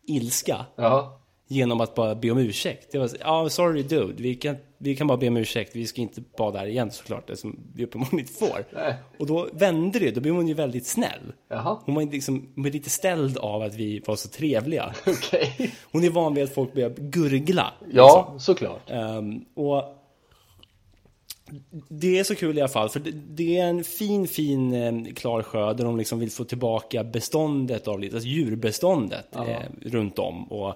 [0.06, 1.20] ilska Ja.
[1.48, 2.92] genom att bara be om ursäkt.
[2.92, 5.86] Det var så, ja, sorry dude, vi kan, vi kan bara be om ursäkt, vi
[5.86, 8.64] ska inte bada här igen såklart, det som vi uppenbarligen inte får.
[8.72, 8.94] Nej.
[9.18, 11.32] Och då vände det, då blev hon ju väldigt snäll.
[11.48, 11.78] Jaha.
[11.84, 14.94] Hon var inte liksom, hon var lite ställd av att vi var så trevliga.
[15.06, 15.74] Okej.
[15.92, 17.72] Hon är van vid att folk börjar gurgla.
[17.92, 18.90] Ja, såklart.
[18.90, 19.82] Ehm, och
[21.88, 25.14] det är så kul i alla fall, för det, det är en fin, fin eh,
[25.14, 30.52] klar sjö där de liksom vill få tillbaka beståndet av alltså djurbeståndet eh, runt om.
[30.52, 30.74] Och,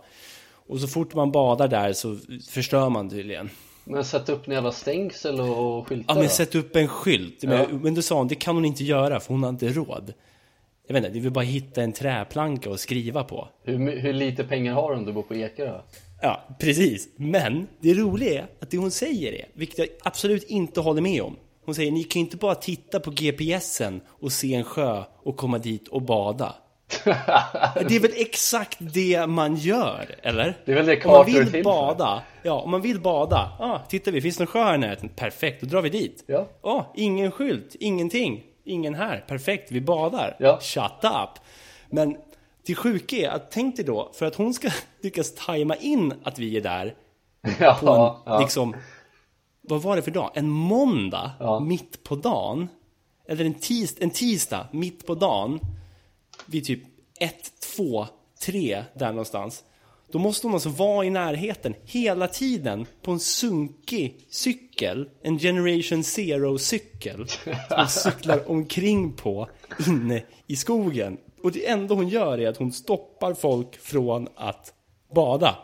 [0.66, 2.18] och så fort man badar där så
[2.48, 3.50] förstör man tydligen.
[3.84, 7.42] Men sätt upp en jävla stängsel och skyltar Ja, men sätt upp en skylt.
[7.42, 10.12] Men, men då sa hon, det kan hon inte göra för hon har inte råd.
[10.86, 13.48] Jag vet inte, det vill bara hitta en träplanka och skriva på.
[13.62, 15.80] Hur, hur lite pengar har du om du bor på Ekerö?
[16.20, 17.08] Ja, precis.
[17.16, 21.22] Men det roliga är att det hon säger är, vilket jag absolut inte håller med
[21.22, 21.36] om.
[21.64, 25.36] Hon säger, ni kan ju inte bara titta på GPSen och se en sjö och
[25.36, 26.54] komma dit och bada.
[27.88, 30.58] det är väl exakt det man gör, eller?
[30.64, 33.78] Det är väl det Om man kartor vill bada, ja, om man vill bada, ah,
[33.88, 35.08] tittar vi, finns det någon sjö här i närheten?
[35.08, 36.24] Perfekt, då drar vi dit.
[36.26, 36.48] Ja.
[36.62, 40.36] Ah, ingen skylt, ingenting, ingen här, perfekt, vi badar.
[40.38, 40.58] Ja.
[40.62, 41.30] Shut up!
[41.90, 42.16] Men
[42.68, 44.70] det sjuka är att tänk dig då, för att hon ska
[45.02, 46.94] lyckas tajma in att vi är där
[47.42, 47.54] på en,
[47.86, 48.40] Ja, ja.
[48.40, 48.76] liksom,
[49.60, 50.30] vad var det för dag?
[50.34, 51.60] En måndag Ja.
[51.60, 52.68] mitt på dagen,
[53.28, 55.60] eller en, tis, en tisdag mitt på dagen,
[56.46, 56.80] vid typ
[57.20, 57.34] 1,
[57.76, 58.06] 2,
[58.44, 59.64] 3 där någonstans.
[60.12, 66.04] Då måste hon alltså vara i närheten hela tiden på en sunkig cykel, en Generation
[66.04, 69.48] Zero-cykel, som hon cyklar omkring på
[69.88, 71.18] inne i skogen.
[71.42, 74.74] Och det enda hon gör är att hon stoppar folk från att
[75.14, 75.58] bada.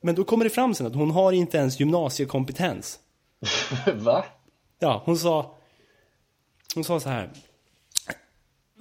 [0.00, 3.00] Men då kommer det fram sen att hon har inte ens gymnasiekompetens.
[3.94, 4.24] Va?
[4.78, 5.54] Ja, hon sa...
[6.74, 7.30] Hon sa så här.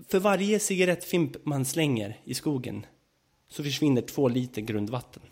[0.09, 2.85] För varje cigarettfimp man slänger i skogen
[3.49, 5.23] så försvinner två liter grundvatten.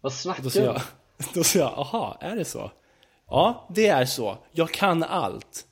[0.00, 0.60] Vad snackar du?
[0.60, 0.80] jag,
[1.34, 2.70] då sa jag, aha, är det så?
[3.26, 4.38] Ja, det är så.
[4.52, 5.66] Jag kan allt.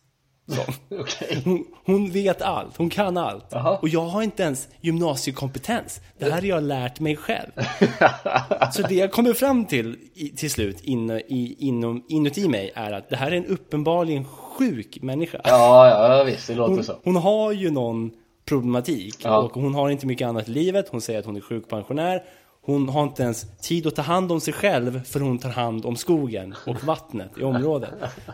[1.00, 1.42] Okej.
[1.44, 3.46] Hon, hon vet allt, hon kan allt.
[3.50, 3.78] Jaha.
[3.78, 6.00] Och jag har inte ens gymnasiekompetens.
[6.18, 7.50] Det här har jag lärt mig själv.
[8.72, 12.92] Så det jag kommer fram till i, till slut in, i, inom, inuti mig är
[12.92, 15.40] att det här är en uppenbarligen sjuk människa.
[15.44, 15.88] Ja,
[16.18, 16.96] ja, visst, det låter Hon, så.
[17.04, 18.10] hon har ju någon
[18.44, 19.38] problematik Ja.
[19.38, 20.88] och hon har inte mycket annat i livet.
[20.90, 22.22] Hon säger att hon är sjukpensionär.
[22.66, 25.86] Hon har inte ens tid att ta hand om sig själv för hon tar hand
[25.86, 27.90] om skogen och vattnet i området.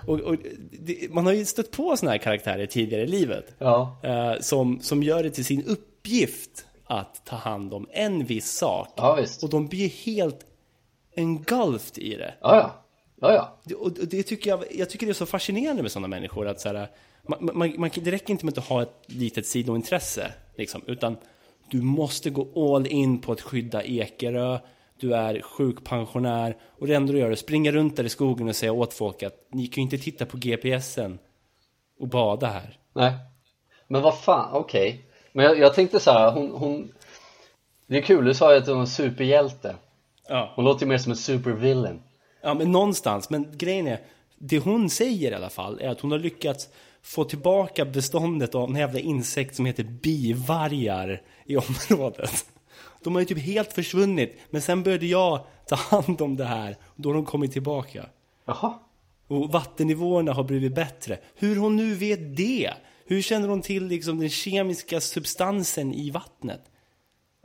[0.07, 0.37] Och, och
[0.81, 3.55] det, man har ju stött på såna här karaktärer tidigare i livet.
[3.59, 4.01] Ja.
[4.03, 8.89] Eh, som, som gör det till sin uppgift att ta hand om en viss sak.
[8.97, 9.18] Ja.
[9.43, 10.41] Och de blir helt
[11.16, 12.35] engulfed i det.
[12.41, 12.57] Ja,
[13.20, 13.33] ja.
[13.33, 13.59] Ja.
[13.64, 16.49] Det- Och och det tycker jag, jag tycker det är så fascinerande med sådana människor
[16.49, 16.89] att så här,
[17.28, 21.16] man, man, man, det räcker inte med att ha ett litet sidointresse, liksom, utan
[21.71, 24.59] du måste gå all in på att skydda Ekerö,
[25.01, 28.49] du är sjukpensionär och det enda du gör är att springa runt där i skogen
[28.49, 31.18] och säga åt folk att ni kan ju inte titta på GPSen
[32.01, 32.79] och bada här.
[32.95, 33.12] Nej.
[33.89, 35.05] Men vad fan, okej.
[35.33, 36.93] Men jag, jag tänkte så här, hon, hon...
[37.87, 39.77] Det är kul, du sa ju att hon är en superhjälte.
[40.29, 40.53] Ja.
[40.57, 42.03] Hon låter ju mer som en supervillain.
[42.43, 43.31] Ja, men någonstans.
[43.31, 44.01] Men grejen är,
[44.39, 46.68] det hon säger i alla fall är att hon har lyckats
[47.03, 52.46] få tillbaka beståndet av en jävla insekt som heter bivargar i området.
[53.03, 56.76] De har ju typ helt försvunnit, men sen började jag ta hand om det här
[56.84, 58.07] och då har de kommit tillbaka.
[58.44, 58.74] Jaha.
[59.26, 61.18] Och vattennivåerna har blivit bättre.
[61.34, 62.70] Hur hon nu vet det?
[63.07, 66.61] Hur känner hon till liksom den kemiska substansen i vattnet?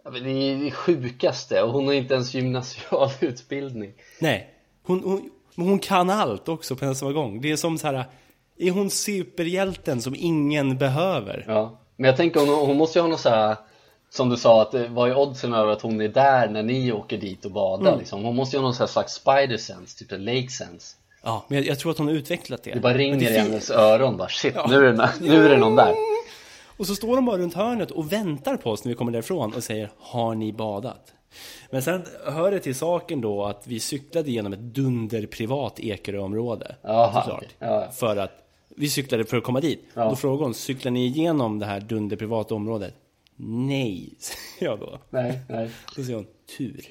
[0.03, 3.93] Ja, men det är det sjukaste och hon har inte ens gymnasial utbildning.
[4.20, 4.49] Nej,
[4.84, 7.41] hon, hon, hon kan allt också på en samma gång.
[7.41, 8.06] Det är som så här,
[8.58, 11.45] är hon superhjälten som ingen behöver?
[11.47, 11.80] Ja.
[11.95, 13.56] Men jag tänker hon, hon måste ju ha något så här
[14.16, 17.18] som du sa, att vad är oddsen över att hon är där när ni åker
[17.18, 17.99] dit och badar Mm.
[17.99, 18.24] liksom?
[18.24, 21.68] Hon måste ju ha någon slags spider sense, typ en lake sense Ja, men jag,
[21.68, 22.74] jag tror att hon har utvecklat det.
[22.74, 25.57] Det bara ringer det i hennes öron bara shit, nu, är det, nu är det
[25.57, 25.93] någon där
[26.78, 29.53] Och så står de bara runt hörnet och väntar på oss när vi kommer därifrån
[29.53, 31.13] och säger Har ni badat?
[31.70, 36.76] Men sen hör det till saken då att vi cyklade genom ett dunderprivat Ekeröområde.
[36.82, 37.45] Såklart.
[37.59, 37.91] Ja, ja.
[37.91, 38.32] För att
[38.76, 39.86] vi cyklade för att komma dit.
[39.93, 40.09] Ja.
[40.09, 42.93] Då frågade hon, cyklar ni igenom det här dunderprivata området?
[43.38, 45.00] Nej, säger jag då.
[45.10, 46.28] Nej, nej Då säger hon,
[46.58, 46.86] tur.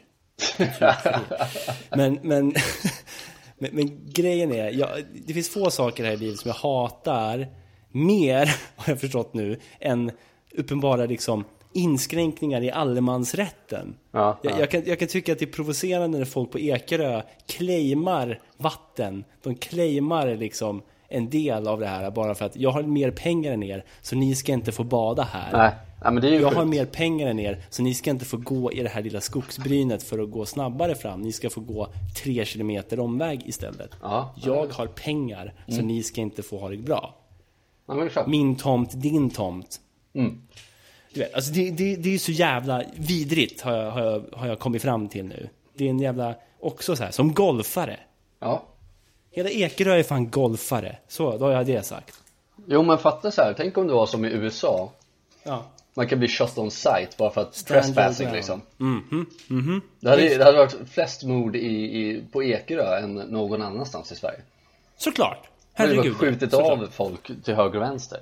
[1.97, 2.55] men, men,
[3.59, 4.88] men, men grejen är, jag,
[5.26, 7.47] det finns få saker här i livet som jag hatar
[7.92, 10.11] mer, har jag förstått nu, än
[10.55, 13.95] uppenbara liksom inskränkningar i allemansrätten.
[14.12, 14.59] Ja, jag, ja.
[14.59, 19.24] jag, kan, jag kan tycka att det är provocerande när folk på Ekerö claimar vatten.
[19.42, 23.53] De claimar liksom en del av det här bara för att jag har mer pengar
[23.53, 25.53] än er så ni ska inte få bada här.
[25.53, 25.72] Nej,
[26.05, 26.57] ja, men det är ju Jag sjukt.
[26.57, 29.20] har mer pengar än er, så ni ska inte få gå i det här lilla
[29.20, 31.20] skogsbrynet för att gå snabbare fram.
[31.22, 31.88] Ni ska få gå
[32.22, 33.90] tre kilometer omväg istället.
[34.02, 34.34] Ja.
[34.36, 37.14] Jag har pengar, så ni ska inte få ha det bra.
[37.86, 38.26] Ja, klart.
[38.26, 39.80] Min tomt, din tomt.
[40.14, 40.42] Mm.
[41.14, 44.24] Du vet, alltså det, det, det är ju så jävla vidrigt har jag, har, jag,
[44.32, 45.48] har jag kommit fram till nu.
[45.74, 48.00] Det är en jävla, också så här, som golfare.
[48.40, 48.62] Ja.
[49.30, 50.96] Hela Ekerö är fan golfare.
[51.09, 52.14] Så, då har jag det sagt.
[52.66, 54.92] Jo men fatta så här, tänk om det var som i USA
[55.42, 55.64] Ja.
[55.97, 59.80] Man kan bli shot on sight bara för att Stand trespassing liksom Mhm, mhm.
[60.01, 64.16] det hade, det hade varit flest mord i, i, på Ekerö än någon annanstans i
[64.16, 64.40] Sverige
[64.97, 65.49] Såklart.
[65.72, 66.05] Herregud.
[66.05, 66.78] bara skjutit såklart.
[66.82, 68.20] av folk till höger och vänster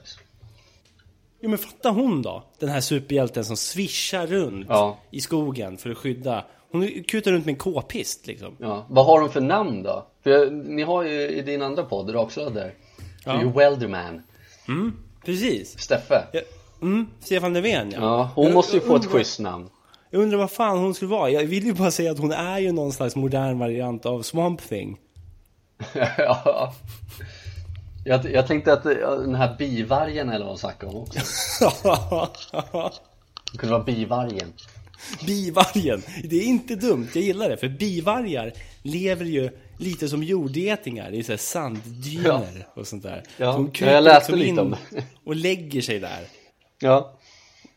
[1.41, 4.99] Jo men fatta hon då, den här superhjälten som svischar runt Ja.
[5.11, 6.45] i skogen för att skydda.
[6.71, 8.57] Hon kutar runt med en k-pist liksom.
[8.61, 10.07] Ja, vad har de för namn då?
[10.23, 12.73] För jag, ni har ju i din andra podd, Raksladdar
[13.25, 13.33] Ja.
[13.33, 14.23] Du är ju Welderman,
[15.25, 15.79] Precis.
[15.79, 16.41] Steffe Ja.
[16.83, 17.99] Mm, Stefan Löfven ja.
[18.01, 19.69] Ja, hon Jag- måste ju få ett undrar- schysst namn
[20.11, 21.31] Jag undrar vad fan hon skulle vara.
[21.31, 24.69] Jag vill ju bara säga att hon är ju någon slags modern variant av Swamp
[24.69, 24.99] Thing.
[26.19, 26.75] ja.
[28.05, 31.19] jag, jag tänkte att ja, den här bivargen eller vad de snackade om också
[33.53, 34.53] Det kunde vara bivargen
[35.27, 36.03] Bivargen.
[36.25, 37.57] Det är inte dumt, jag gillar det.
[37.57, 38.53] För bivargar
[38.83, 43.23] lever ju lite som jordgetingar i så här sanddyner och sånt där.
[43.37, 45.05] Ja, Så de ja, jag läste liksom lite om det.
[45.25, 46.21] Och lägger sig där.
[46.83, 47.13] Ja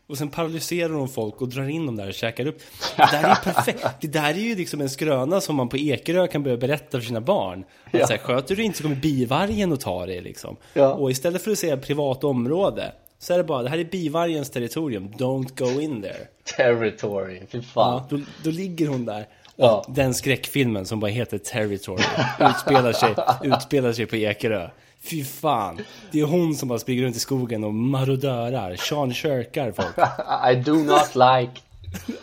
[0.06, 2.58] Och sen paralyserar de folk och drar in dem där och käkar upp.
[2.96, 3.86] Det där är ju perfekt.
[4.00, 7.06] Det där är ju liksom en skröna som man på Ekerö kan börja berätta för
[7.06, 7.64] sina barn.
[7.84, 8.06] Att Ja.
[8.06, 10.56] så här, sköter du inte så kommer bivargen att ta dig liksom.
[10.74, 10.92] Ja.
[10.92, 14.50] Och istället för att säga privat område så är det bara, det här är bivargens
[14.50, 16.26] territorium, don't go in there.
[16.56, 19.26] Territory, fy fan Ja, då, då ligger hon där.
[19.56, 19.84] Ja.
[19.88, 22.04] Och den skräckfilmen som bara heter Territory
[22.50, 24.68] utspelar sig, utspelar sig på Ekerö.
[25.10, 25.80] Fy fan.
[26.10, 29.98] Det är hon som bara springer runt i skogen och marodörar, Sean Shirkar folk.
[30.52, 31.60] I do not like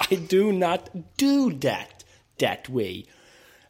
[0.09, 0.79] I do not
[1.15, 2.05] do that
[2.39, 3.03] that way.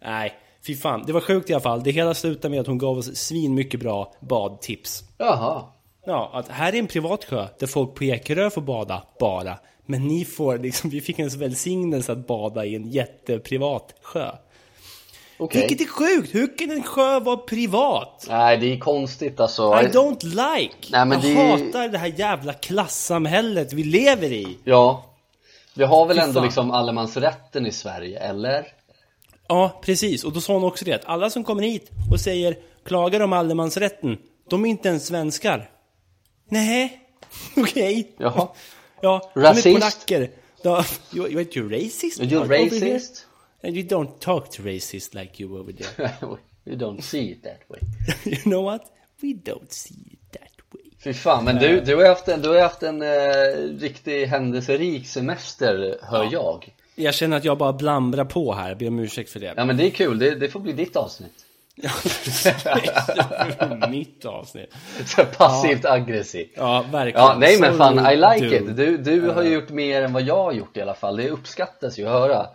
[0.01, 0.34] Nej,
[0.66, 1.03] fy fan.
[1.05, 1.84] Det var sjukt i alla fall.
[1.84, 5.03] Det hela slutade med att hon gav oss svin mycket bra badtips.
[5.18, 5.64] Jaha
[6.05, 9.57] Ja, att här är en privat sjö där folk på Ekerö får bada bara.
[9.86, 14.32] Men ni får liksom, vi fick en välsignelse att bada i en jätteprivat sjö.
[15.44, 16.36] Okej Vilket är sjukt!
[16.36, 18.26] Hur kan en sjö vara privat?
[18.30, 20.76] Nej det är konstigt alltså I don't like!
[20.91, 21.22] Nej, men jag
[21.60, 24.58] det- hatar det här jävla klassamhället vi lever i.
[24.64, 25.06] Ja
[25.74, 26.44] Vi har väl Fy ändå fan.
[26.44, 28.68] liksom allemansrätten i Sverige, eller?
[29.48, 30.24] Ja, precis.
[30.24, 33.34] Och då sa hon också det att alla som kommer hit och säger klagar om
[33.34, 34.18] allemansrätten,
[34.50, 35.70] de är inte ens svenskar.
[36.50, 37.00] Nej,
[37.58, 38.12] okej.
[38.18, 38.48] Jaha
[39.02, 39.66] Ja, de Rasist?
[39.66, 40.30] är polacker.
[40.62, 40.86] Ja,
[41.16, 42.20] you, you, you racist?
[42.20, 42.66] Are you over here?
[42.66, 43.28] racist?
[43.64, 46.11] And you don't talk to racist like you over there.
[46.66, 47.80] You don't see it that way
[48.24, 48.82] you know what?
[49.22, 50.82] We don't see it that way.
[50.99, 55.07] Fy fan, men du, du har haft en, du har haft en eh, riktig händelserik
[55.07, 59.39] semester, hör jag Jag känner att jag bara blambrar på här, ber om ursäkt för
[59.39, 59.53] det.
[59.57, 61.45] Ja men det är kul, det, det får bli ditt avsnitt
[63.59, 64.74] Ja, Mitt avsnitt.
[65.05, 67.22] Så Passivt aggressivt Ja, verkligen.
[67.22, 68.72] Ja, nej men fan, I like Dude.
[68.72, 68.78] it.
[68.78, 71.18] Du, du har gjort mer än vad jag har gjort i alla fall.
[71.18, 72.47] Det uppskattas ju att höra.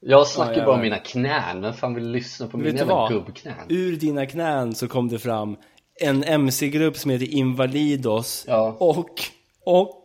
[0.00, 1.60] Jag snackar Ja, jag bara om mina knän.
[1.62, 3.54] Vem fan vill lyssna på mina jävla gubbknän?
[3.68, 5.56] Ur dina knän så kom det fram
[6.00, 8.76] en MC-grupp som heter Invalidos Ja.
[8.80, 9.08] och,
[9.64, 10.02] och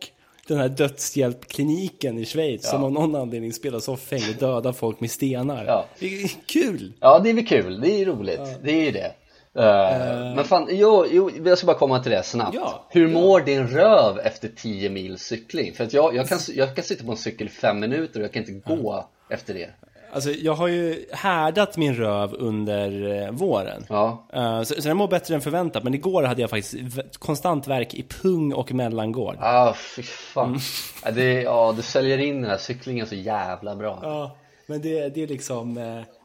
[0.48, 5.10] den här dödshjälpkliniken i Schweiz som av någon anledning spelar soffhäng och dödar folk med
[5.10, 5.64] stenar.
[5.64, 5.84] Ja.
[5.98, 6.92] Det är kul!
[7.00, 7.80] Ja, det är väl kul.
[7.80, 8.58] Det är roligt.
[8.62, 9.12] Det är ju det.
[9.58, 12.54] Eh, Men fan, jo, jo, jag ska bara komma till det snabbt.
[12.54, 15.74] Ja, Hur mår din röv efter 10 mil cykling?
[15.74, 18.24] För att jag, jag, kan, jag kan sitta på en cykel i fem minuter och
[18.24, 19.70] jag kan inte gå efter det.
[20.12, 23.86] Alltså jag har ju härdat min röv under eh, våren.
[23.88, 24.26] Ja.
[24.32, 25.84] Eh, så, så den mår bättre än förväntat.
[25.84, 29.36] Men igår hade jag faktiskt konstant verk i pung och mellangård.
[29.40, 30.48] Ah, fy fan.
[30.48, 30.60] Mm.
[31.04, 33.98] Ja, det, ja, du säljer in den här cyklingen så jävla bra.
[34.02, 35.78] Ja, men det, det är liksom...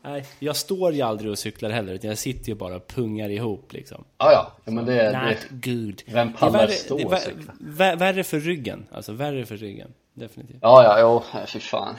[0.04, 1.94] eh, Nej, jag står ju aldrig och cyklar heller.
[1.94, 4.04] Utan jag sitter ju bara och pungar ihop liksom.
[4.18, 6.02] Ja, ja, ja men det, det, Not good.
[6.08, 7.54] Vem Det är pallar värre, stå det är och cykla?
[7.60, 8.86] vär, Värre för ryggen.
[8.92, 9.94] Alltså värre för ryggen.
[10.14, 10.58] Definitivt.
[10.62, 11.96] Ja, ja, jo, fy fan.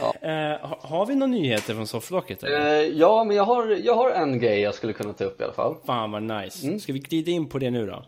[0.00, 0.28] Ja.
[0.28, 2.42] Eh, ha- har vi några nyheter från sofflocket?
[2.44, 5.44] Eh, ja, men jag har, jag har en grej jag skulle kunna ta upp i
[5.44, 5.76] alla fall.
[5.86, 6.66] Fan vad nice.
[6.66, 6.80] Mm.
[6.80, 8.04] Ska vi glida in på det nu då?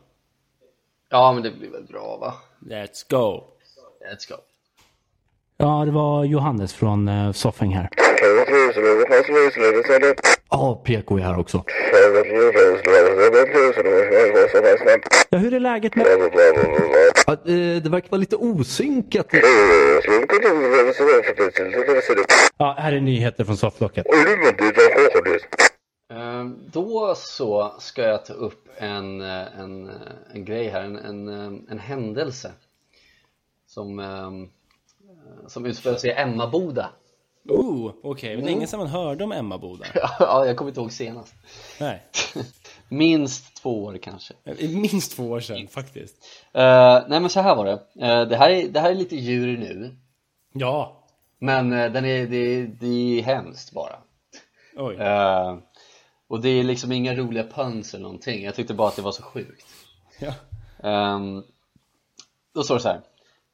[1.11, 2.35] Ja, men det blir väl bra va?
[2.71, 3.45] Let's go.
[4.11, 4.35] Let's go.
[5.57, 7.89] Ja, det var Johannes från uh, Soffing här.
[10.51, 11.65] Ja, PK är här också.
[15.31, 16.07] Ja, hur är läget med...
[17.27, 19.27] Ja, eh, det verkar vara lite osynkat.
[22.59, 24.07] Ja, här är nyheter från sofflocket.
[26.13, 29.95] Ehm, Då så ska jag ta upp en, eh, en, eh,
[30.35, 31.29] en grej här, en, en,
[31.71, 32.51] en händelse
[33.67, 36.91] som, ehm, eh, som utspelar sig i Emmaboda.
[37.49, 38.37] Oh, okej.
[38.37, 39.85] Länge sedan man hörde om Emmaboda.
[40.19, 41.35] Ja, jag kommer inte ihåg senast.
[41.81, 42.03] Nej.
[42.89, 44.35] Minst två år kanske.
[44.69, 46.17] Minst två år sedan faktiskt.
[46.53, 48.07] Eh, nej men så här var det.
[48.07, 49.97] Eh, det, här är, det här är lite djur nu.
[50.53, 51.05] Ja.
[51.39, 53.99] Men eh, den är, det, det är hemskt bara.
[54.77, 54.97] Oj.
[54.97, 55.59] Eh,
[56.29, 58.45] och det är liksom inga roliga puns eller någonting.
[58.45, 59.67] Jag tyckte bara att det var så sjukt.
[60.19, 60.33] Ja.
[60.83, 61.43] Ehm,
[62.55, 63.01] då står det så här.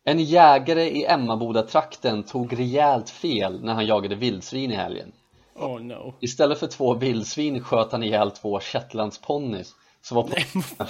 [0.04, 5.12] En jägare i Emmaboda-trakten tog rejält fel när han jagade vildsvin i helgen.
[5.54, 6.14] Oh no.
[6.20, 10.60] Istället för två vildsvin sköt han ihjäl två shetlandsponnys som var på...
[10.60, 10.88] Fan?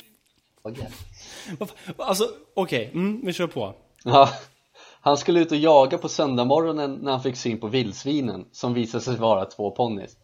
[1.97, 2.91] Alltså, okej.
[2.95, 3.75] Mm, vi kör på.
[4.05, 4.29] Ja,
[5.01, 9.05] han skulle ut och jaga på söndagmorgonen när han fick syn på vildsvinen som visade
[9.05, 10.17] sig vara två ponnys.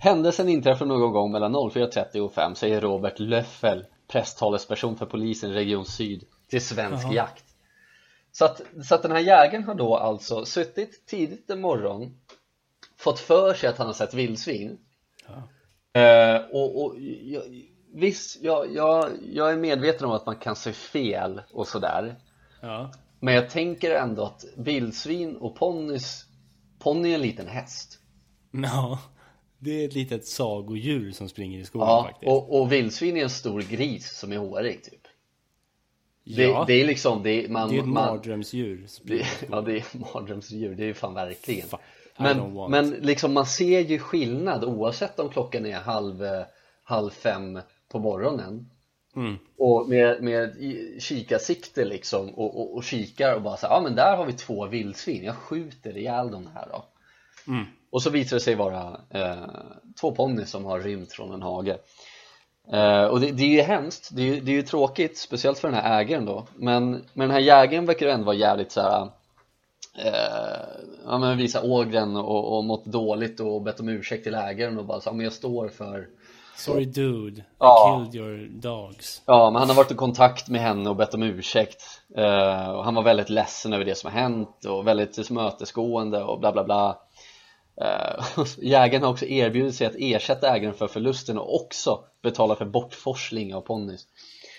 [0.00, 5.54] Händelsen inträffade någon gång mellan 04.30 och 5 säger Robert Löffel, presstalesperson för polisen i
[5.54, 7.44] Region Syd till Svensk Jakt.
[8.38, 12.18] Så att, så att den här jägaren har då alltså suttit tidigt en morgon
[12.96, 14.78] fått för sig att han har sett vildsvin
[15.94, 17.42] eh, och, och jag,
[17.94, 22.16] visst, jag, jag, jag är medveten om att man kan se fel och sådär
[22.62, 22.92] Ja.
[23.20, 26.24] men jag tänker ändå att vildsvin och ponnys
[26.78, 27.98] Ponny är en liten häst
[28.50, 28.98] Ja.
[29.58, 32.32] Det är ett litet sagodjur som springer i skogen Ja, faktiskt.
[32.32, 35.05] och, och vildsvin är en stor gris som är hårig typ
[36.26, 38.86] det, ja, det är liksom, det är, man, det är ett man, mardrömsdjur.
[39.02, 41.68] det, Ja det är mardrömsdjur, det är ju fan verkligen.
[41.68, 41.80] Fuck,
[42.16, 46.44] Men, men liksom man ser ju skillnad oavsett om klockan är halv, eh,
[46.82, 48.70] halv fem på morgonen.
[49.16, 49.36] Mm.
[49.58, 50.56] och med, med
[50.98, 54.66] kikarsikte liksom och, och, och kikar och bara så ja men där har vi två
[54.66, 56.84] vildsvin, jag skjuter ihjäl de här då.
[57.52, 57.64] Mm.
[57.90, 59.44] och så visar det sig vara eh,
[60.00, 61.78] två ponnyer som har rymt från en hage
[62.72, 65.58] eh, och det, det är ju hemskt, det är ju, det är ju tråkigt, speciellt
[65.58, 68.80] för den här ägaren då men, men den här jägaren verkar ändå vara jävligt så
[68.80, 69.10] här.
[69.98, 70.66] Eh,
[71.06, 74.84] ja men visa ågren och, och mått dåligt och bett om ursäkt till ägaren och
[74.84, 76.08] bara så, ja, men jag står för
[76.56, 78.06] Sorry dude, I Ja.
[78.10, 79.22] killed your dogs.
[79.26, 81.82] Ja, men han har varit i kontakt med henne och bett om ursäkt
[82.16, 86.40] Eh, och Han var väldigt ledsen över det som har hänt och väldigt tillmötesgående och
[86.40, 86.98] bla bla bla
[88.58, 93.54] Jägaren har också erbjudit sig att ersätta ägaren för förlusten och också betala för bortforsling
[93.54, 94.06] av ponnys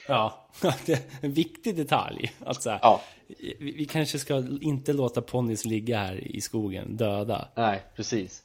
[0.08, 0.48] Ja,
[0.86, 2.32] det är en viktig detalj.
[2.46, 3.02] Att så här, Ja.
[3.28, 7.48] vi, vi kanske ska inte låta ponnys ligga här i skogen döda.
[7.56, 8.44] Nej, precis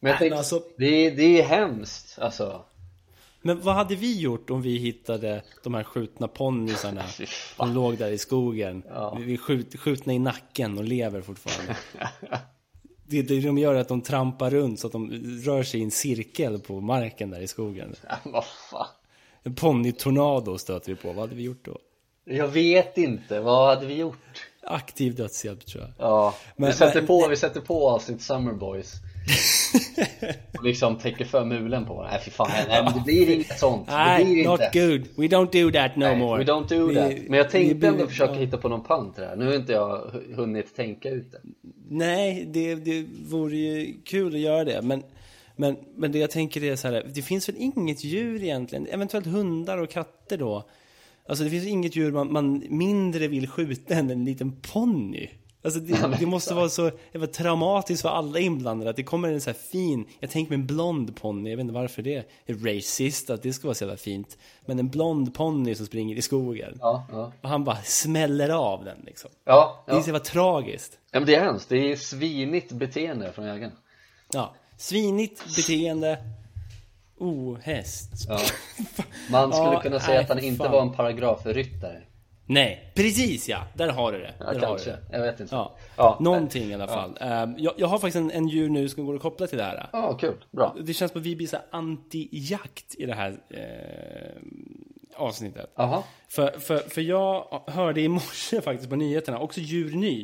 [0.00, 2.64] Men jag Nej, men tänkte, alltså- det, är, det är hemskt alltså
[3.42, 7.04] Men vad hade vi gjort om vi hittade de här skjutna ponnysarna?
[7.58, 8.82] De låg där i skogen.
[8.88, 9.14] Ja.
[9.20, 11.76] Vi skjut, skjutna i nacken och lever fortfarande.
[13.22, 15.10] Det, det de gör är att de trampar runt så att de
[15.44, 17.94] rör sig i en cirkel på marken där i skogen.
[18.08, 18.86] Ja, Vad fan
[19.42, 21.08] En ponnytornado stöter vi på.
[21.08, 21.78] Vad hade vi gjort då?
[22.24, 24.46] Jag vet inte, vad hade vi gjort?
[24.62, 25.90] Aktiv dödshjälp tror jag.
[25.98, 28.92] Ja, Men- vi, sätter men- på, vi sätter på avsnitt Summer Boys
[30.58, 33.86] och liksom täcker för mulen på Nej fy fan, nej men det blir inget sånt
[33.86, 35.00] Det Nej, blir not inte good.
[35.16, 36.44] We don't do that no Nej, more.
[36.44, 38.38] we don't do Vi- that Men jag tänkte ändå försöka ja.
[38.40, 41.38] hitta på någon pant det här Nu har inte jag hu- hunnit tänka ut det
[41.88, 44.82] Nej, det, det vore ju kul att göra det.
[44.82, 45.02] Men,
[45.56, 49.26] men, men det jag tänker är så här, det finns väl inget djur egentligen, eventuellt
[49.26, 50.68] hundar och katter då.
[51.28, 55.28] Alltså det finns inget djur man, man mindre vill skjuta än en liten ponny.
[55.64, 59.40] Alltså det, det måste vara så jävla traumatiskt för alla inblandade att det kommer en
[59.40, 62.14] så här fin, jag tänker mig en blond ponny, jag vet inte varför det
[62.46, 64.38] är racist att det ska vara så jävla fint.
[64.66, 66.76] Men en blond ponny som springer i skogen.
[66.80, 69.30] Ja, ja Och han bara smäller av den liksom.
[69.44, 70.02] Ja, Det är ja.
[70.02, 70.98] så jävla tragiskt.
[71.10, 73.72] ja men det är hemskt, det är svinigt beteende från jägaren
[74.32, 76.18] Ja, svinigt beteende.
[77.18, 78.10] Ohäst.
[78.28, 78.40] ja.
[79.30, 82.02] Man skulle Ja, kunna säga nej, att han för inte var en paragrafryttare
[82.46, 83.58] Nej, precis ja.
[83.74, 84.34] Där har du det.
[84.38, 84.98] Ja, Där har du det.
[85.12, 85.76] jag vet inte Ja.
[85.96, 86.18] Ja.
[86.20, 87.16] Någonting i alla fall.
[87.20, 89.64] Ehm, jag, jag har faktiskt en, en djur nu som går att koppla till det
[89.64, 89.88] här.
[89.92, 94.42] Ja, kul, bra Det känns som att vi blir anti-jakt i det här eh,
[95.16, 95.72] avsnittet.
[95.76, 100.22] Jaha, För, för, för jag hörde i morse faktiskt på nyheterna, också djur ny,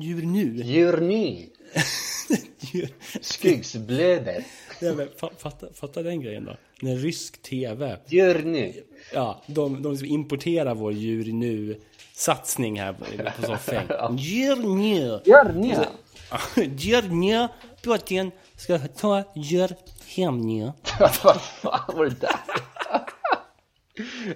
[0.00, 0.62] djur nu.
[0.62, 1.48] djurny, Djur,
[3.20, 4.44] skuggsblöder,
[4.80, 6.56] Nej, men fa- fatta, fatta den grejen då.
[6.80, 8.72] När rysk tv djurny
[9.12, 11.80] Ja, de, de som importerar vår djur nu
[12.14, 13.04] satsning här på,
[13.46, 14.16] soffan.
[14.18, 15.20] Djur nu.
[15.24, 15.74] Djurny
[16.76, 17.48] Djur nu.
[17.82, 20.72] Putin ska ta djur hem nu.
[21.00, 22.30] Vad fan var det där?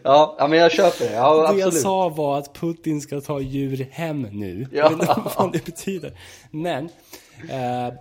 [0.02, 3.88] Ja, men jag köper det, ja Det jag sa var att Putin ska ta djur
[3.90, 4.66] hem nu.
[4.72, 4.78] Ja.
[4.78, 6.18] Jag vet inte vad det betyder.
[6.50, 6.88] Men
[7.48, 7.94] eh,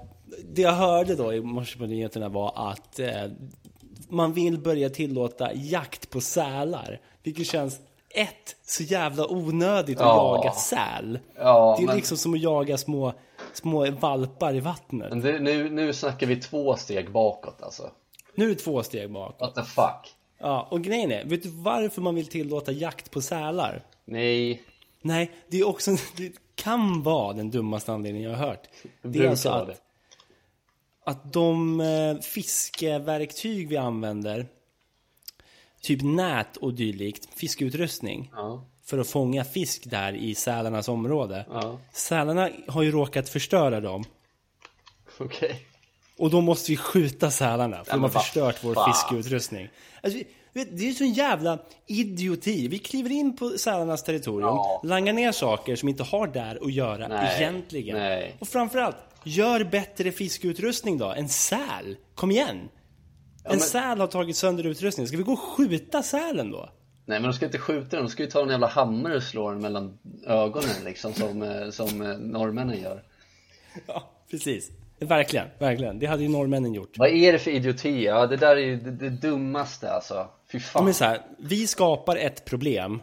[0.54, 3.24] det jag hörde då i morse på nyheterna var att eh,
[4.10, 7.02] man vill börja tillåta jakt på sälar.
[7.24, 7.80] Vilket känns
[8.16, 10.36] ett, så jävla onödigt att Ja.
[10.38, 11.20] jaga säl.
[11.36, 13.14] Ja, det är men- liksom som att jaga små,
[13.54, 15.10] små valpar i vattnet.
[15.10, 17.90] Men det, nu, nu snackar vi två steg bakåt alltså
[18.36, 19.36] Nu är det två steg bak.
[19.40, 20.16] What the fuck?
[20.40, 23.86] Ja, och grejen är, vet du varför man vill tillåta jakt på sälar?
[24.06, 24.62] Nej,
[25.02, 28.68] Nej, det är också, det kan vara den dummaste anledningen jag har hört.
[29.02, 29.82] det är alltså att,
[31.04, 34.48] att de eh, fiskeverktyg vi använder,
[35.82, 41.46] typ nät och dylikt, fiskeutrustning, Ja, för att fånga fisk där i sälarnas område.
[41.52, 44.04] ja, Sälarna har ju råkat förstöra dem.
[45.20, 45.66] okej
[46.18, 49.70] Och då måste vi skjuta sälarna för Ja, de har förstört vår fiskeutrustning.
[50.04, 50.20] Alltså,
[50.54, 52.68] vet, det är ju sån jävla idioti.
[52.68, 54.82] Vi kliver in på sälarnas territorium, Ja.
[54.84, 57.98] langar ner saker som inte har där att göra Nej, egentligen.
[57.98, 58.36] nej.
[58.40, 61.06] Och framförallt, gör bättre fiskeutrustning då.
[61.12, 62.58] En säl, kom igen!
[63.44, 65.08] en men- säl har tagit sönder utrustningen.
[65.08, 66.70] Ska vi gå och skjuta sälen då?
[67.06, 69.24] Nej men de ska inte skjuta den, de ska ju ta en jävla hammare och
[69.24, 69.98] slå den mellan
[70.28, 73.04] ögonen liksom som, eh, som eh, norrmännen gör
[73.88, 74.70] Ja, precis.
[75.00, 76.00] Verkligen, verkligen.
[76.00, 76.98] Det hade ju norrmännen gjort.
[76.98, 78.04] Vad är det för idioti?
[78.06, 81.22] Ja det där är ju det, det dummaste alltså Fy Ja, fan men så här,
[81.40, 83.02] vi skapar ett problem.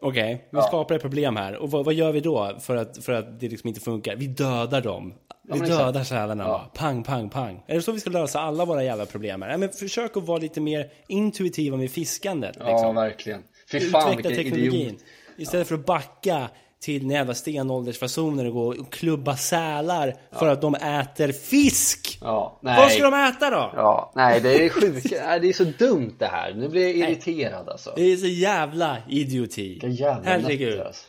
[0.00, 1.56] Okej, vi skapar ett problem här.
[1.56, 4.16] Och vad, vad gör vi då för att, för att det liksom inte funkar?
[4.16, 5.14] Vi dödar dem.
[5.48, 6.58] Vi men dödar sälarna bara.
[6.58, 7.64] Pang, pang, pang.
[7.66, 9.48] Är det så vi ska lösa alla våra jävla problem här?
[9.48, 12.56] Nej, men försök att vara lite mer intuitiva med fiskandet.
[12.58, 12.94] Ja Liksom.
[12.94, 14.74] verkligen Fy fan Utveckla teknologin.
[14.74, 15.02] idiot
[15.36, 16.50] Istället för att backa
[16.82, 22.18] till jävla stenåldersfasoner och gå och klubba sälar för att de äter fisk.
[22.20, 23.72] Ja, nej Vad ska de äta då?
[23.76, 27.68] Ja, nej det är sjukt, det är så dumt det här Nu blir jag irriterad
[27.68, 29.80] alltså Det är så jävla idioti.
[29.82, 30.80] Jävla Herregud.
[30.80, 31.06] alltså.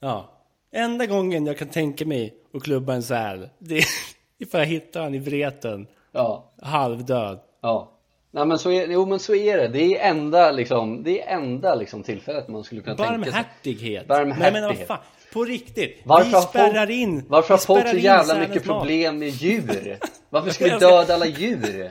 [0.00, 0.30] Ja.
[0.72, 3.84] Enda gången jag kan tänka mig att klubba en säl, det är
[4.38, 7.38] ifall jag hittar han i vreten, Ja, halvdöd.
[7.62, 7.90] ja
[8.34, 11.36] Nej men så är, jo men så är det, det är enda liksom, det är
[11.36, 14.08] enda liksom tillfället man skulle kunna tänka sig Barmhärtighet.
[14.08, 14.52] Barmhärtighet.
[14.52, 14.98] Nej men vad fan,
[15.32, 16.00] på riktigt.
[16.04, 17.24] Varför vi spärrar in.
[17.28, 19.98] Varför har vi folk så jävla mycket problem med djur?
[20.30, 21.90] Varför ska vi döda alla djur?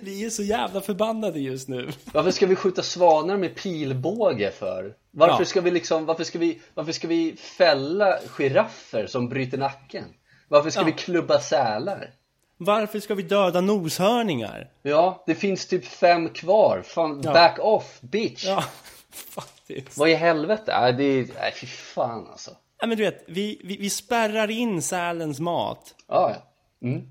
[0.00, 1.88] Vi är så jävla förbannade just nu.
[2.12, 4.94] Varför ska vi skjuta svanar med pilbåge för?
[5.10, 5.44] Varför Ja.
[5.44, 10.04] ska vi liksom, varför ska vi, varför ska vi fälla giraffer som bryter nacken?
[10.48, 10.84] Varför ska Ja.
[10.84, 12.10] vi klubba sälar?
[12.64, 14.70] Varför ska vi döda noshörningar?
[14.82, 16.82] Ja, det finns typ fem kvar.
[16.86, 17.32] Fan, Ja.
[17.32, 18.44] back off bitch!
[18.46, 18.64] Ja,
[19.10, 19.98] faktiskt.
[19.98, 20.80] Vad i helvete?
[20.80, 22.50] Nej, det är, nej fy fan alltså.
[22.80, 25.94] Ja, men du vet, vi, vi, vi spärrar in sälens mat.
[26.08, 26.34] Ja,
[26.80, 26.88] ja.
[26.88, 27.02] Mm.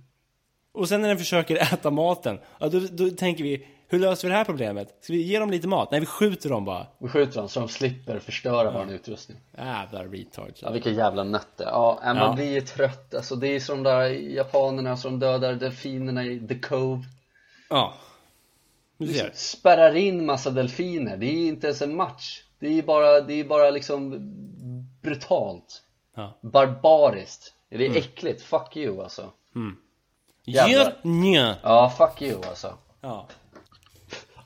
[0.73, 4.31] Och sen när den försöker äta maten, ja, då, då tänker vi, hur löser vi
[4.31, 4.97] det här problemet?
[5.01, 5.91] Ska vi ge dem lite mat?
[5.91, 6.87] Nej, vi skjuter dem bara.
[6.99, 9.37] Vi skjuter dem så de slipper förstöra vår utrustning.
[9.57, 10.61] Jävla retards.
[10.61, 11.65] Ja, vilka jävla nötter.
[11.65, 12.33] Ja, man Ja.
[12.33, 13.15] blir ju trött.
[13.15, 17.03] Alltså, det är som de där japanerna som dödar delfinerna i The Cove.
[17.69, 17.93] Ja.
[18.97, 19.31] Du.
[19.33, 21.17] Spärrar in massa delfiner.
[21.17, 22.41] Det är inte ens en match.
[22.59, 24.19] Det är bara, det är bara liksom
[25.01, 25.81] brutalt.
[26.15, 26.37] Ja.
[26.41, 27.53] Barbariskt.
[27.69, 27.91] Det Mm.
[27.91, 28.41] är äckligt.
[28.41, 29.29] Fuck you alltså.
[30.45, 30.93] Jävlar.
[31.01, 31.55] Ja, nja.
[31.63, 32.73] Ja, fuck you alltså.
[33.01, 33.27] Ja.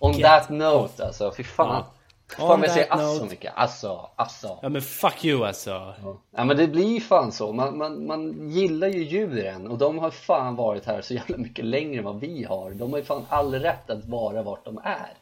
[0.05, 1.67] On that note alltså, fy fan.
[1.67, 1.91] Ja.
[2.27, 3.29] Fan On vad jag säger alltså note.
[3.29, 3.53] mycket.
[3.55, 4.59] Alltså, alltså.
[4.61, 5.93] ja, men fuck you alltså.
[6.35, 10.11] Ja men det blir fan så, man, man, man gillar ju djuren och de har
[10.11, 13.25] fan varit här så jävla mycket längre än vad vi har De har ju fan
[13.29, 15.13] all rätt att vara vart de är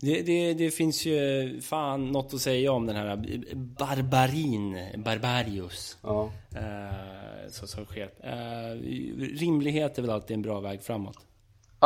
[0.00, 3.16] Det, det, det finns ju fan något att säga om den här
[3.54, 5.98] barbarin, barbarius.
[6.02, 8.10] Ja, Eh, så, som sker.
[8.20, 8.80] Eh,
[9.38, 11.18] rimlighet är väl alltid en bra väg framåt.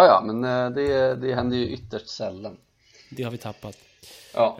[0.04, 2.56] Ja, ja men eh, det, det händer ju ytterst sällan
[3.10, 3.78] Det har vi tappat.
[4.34, 4.56] Ja,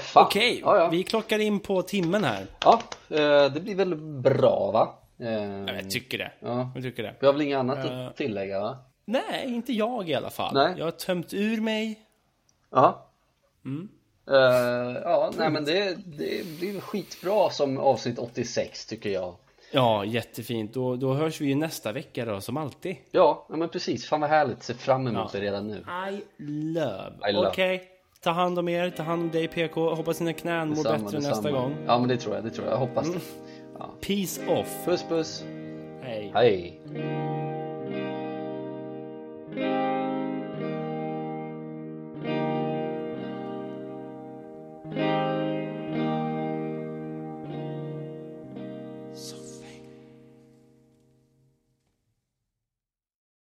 [0.00, 0.26] Fan.
[0.26, 0.88] Okej, Ja, ja.
[0.88, 2.46] vi klockar in på timmen här.
[2.64, 4.94] ja eh, det blir väl bra va?
[5.16, 6.32] Ja, jag tycker det.
[6.40, 6.70] Ja.
[6.74, 7.14] Jag tycker det.
[7.20, 8.78] Vi har väl inget annat att tillägga va?
[9.04, 10.54] Nej, inte jag i alla fall.
[10.54, 10.74] Nej.
[10.78, 11.98] Jag har tömt ur mig.
[12.70, 13.06] Ja
[13.64, 13.88] Mm.
[14.30, 19.34] Eh, Ja, nej men det, det blir skitbra som avsnitt 86 tycker jag
[19.72, 20.74] Ja, jättefint.
[20.74, 22.96] Då, då hörs vi ju nästa vecka då, som alltid.
[23.10, 27.12] Ja, ja men precis, fan vad härligt, se fram emot det redan nu I love.
[27.30, 27.48] I love.
[27.48, 27.82] Okej,
[28.22, 29.94] ta hand om er, ta hand om dig PK.
[29.94, 31.28] Hoppas dina knän mår bättre detsamma.
[31.28, 31.76] nästa gång.
[31.86, 33.20] Ja men det tror jag, det tror jag, jag hoppas det
[34.06, 34.84] Peace off.
[34.84, 35.44] Puss puss,
[36.02, 36.30] Hej.
[36.34, 36.80] hej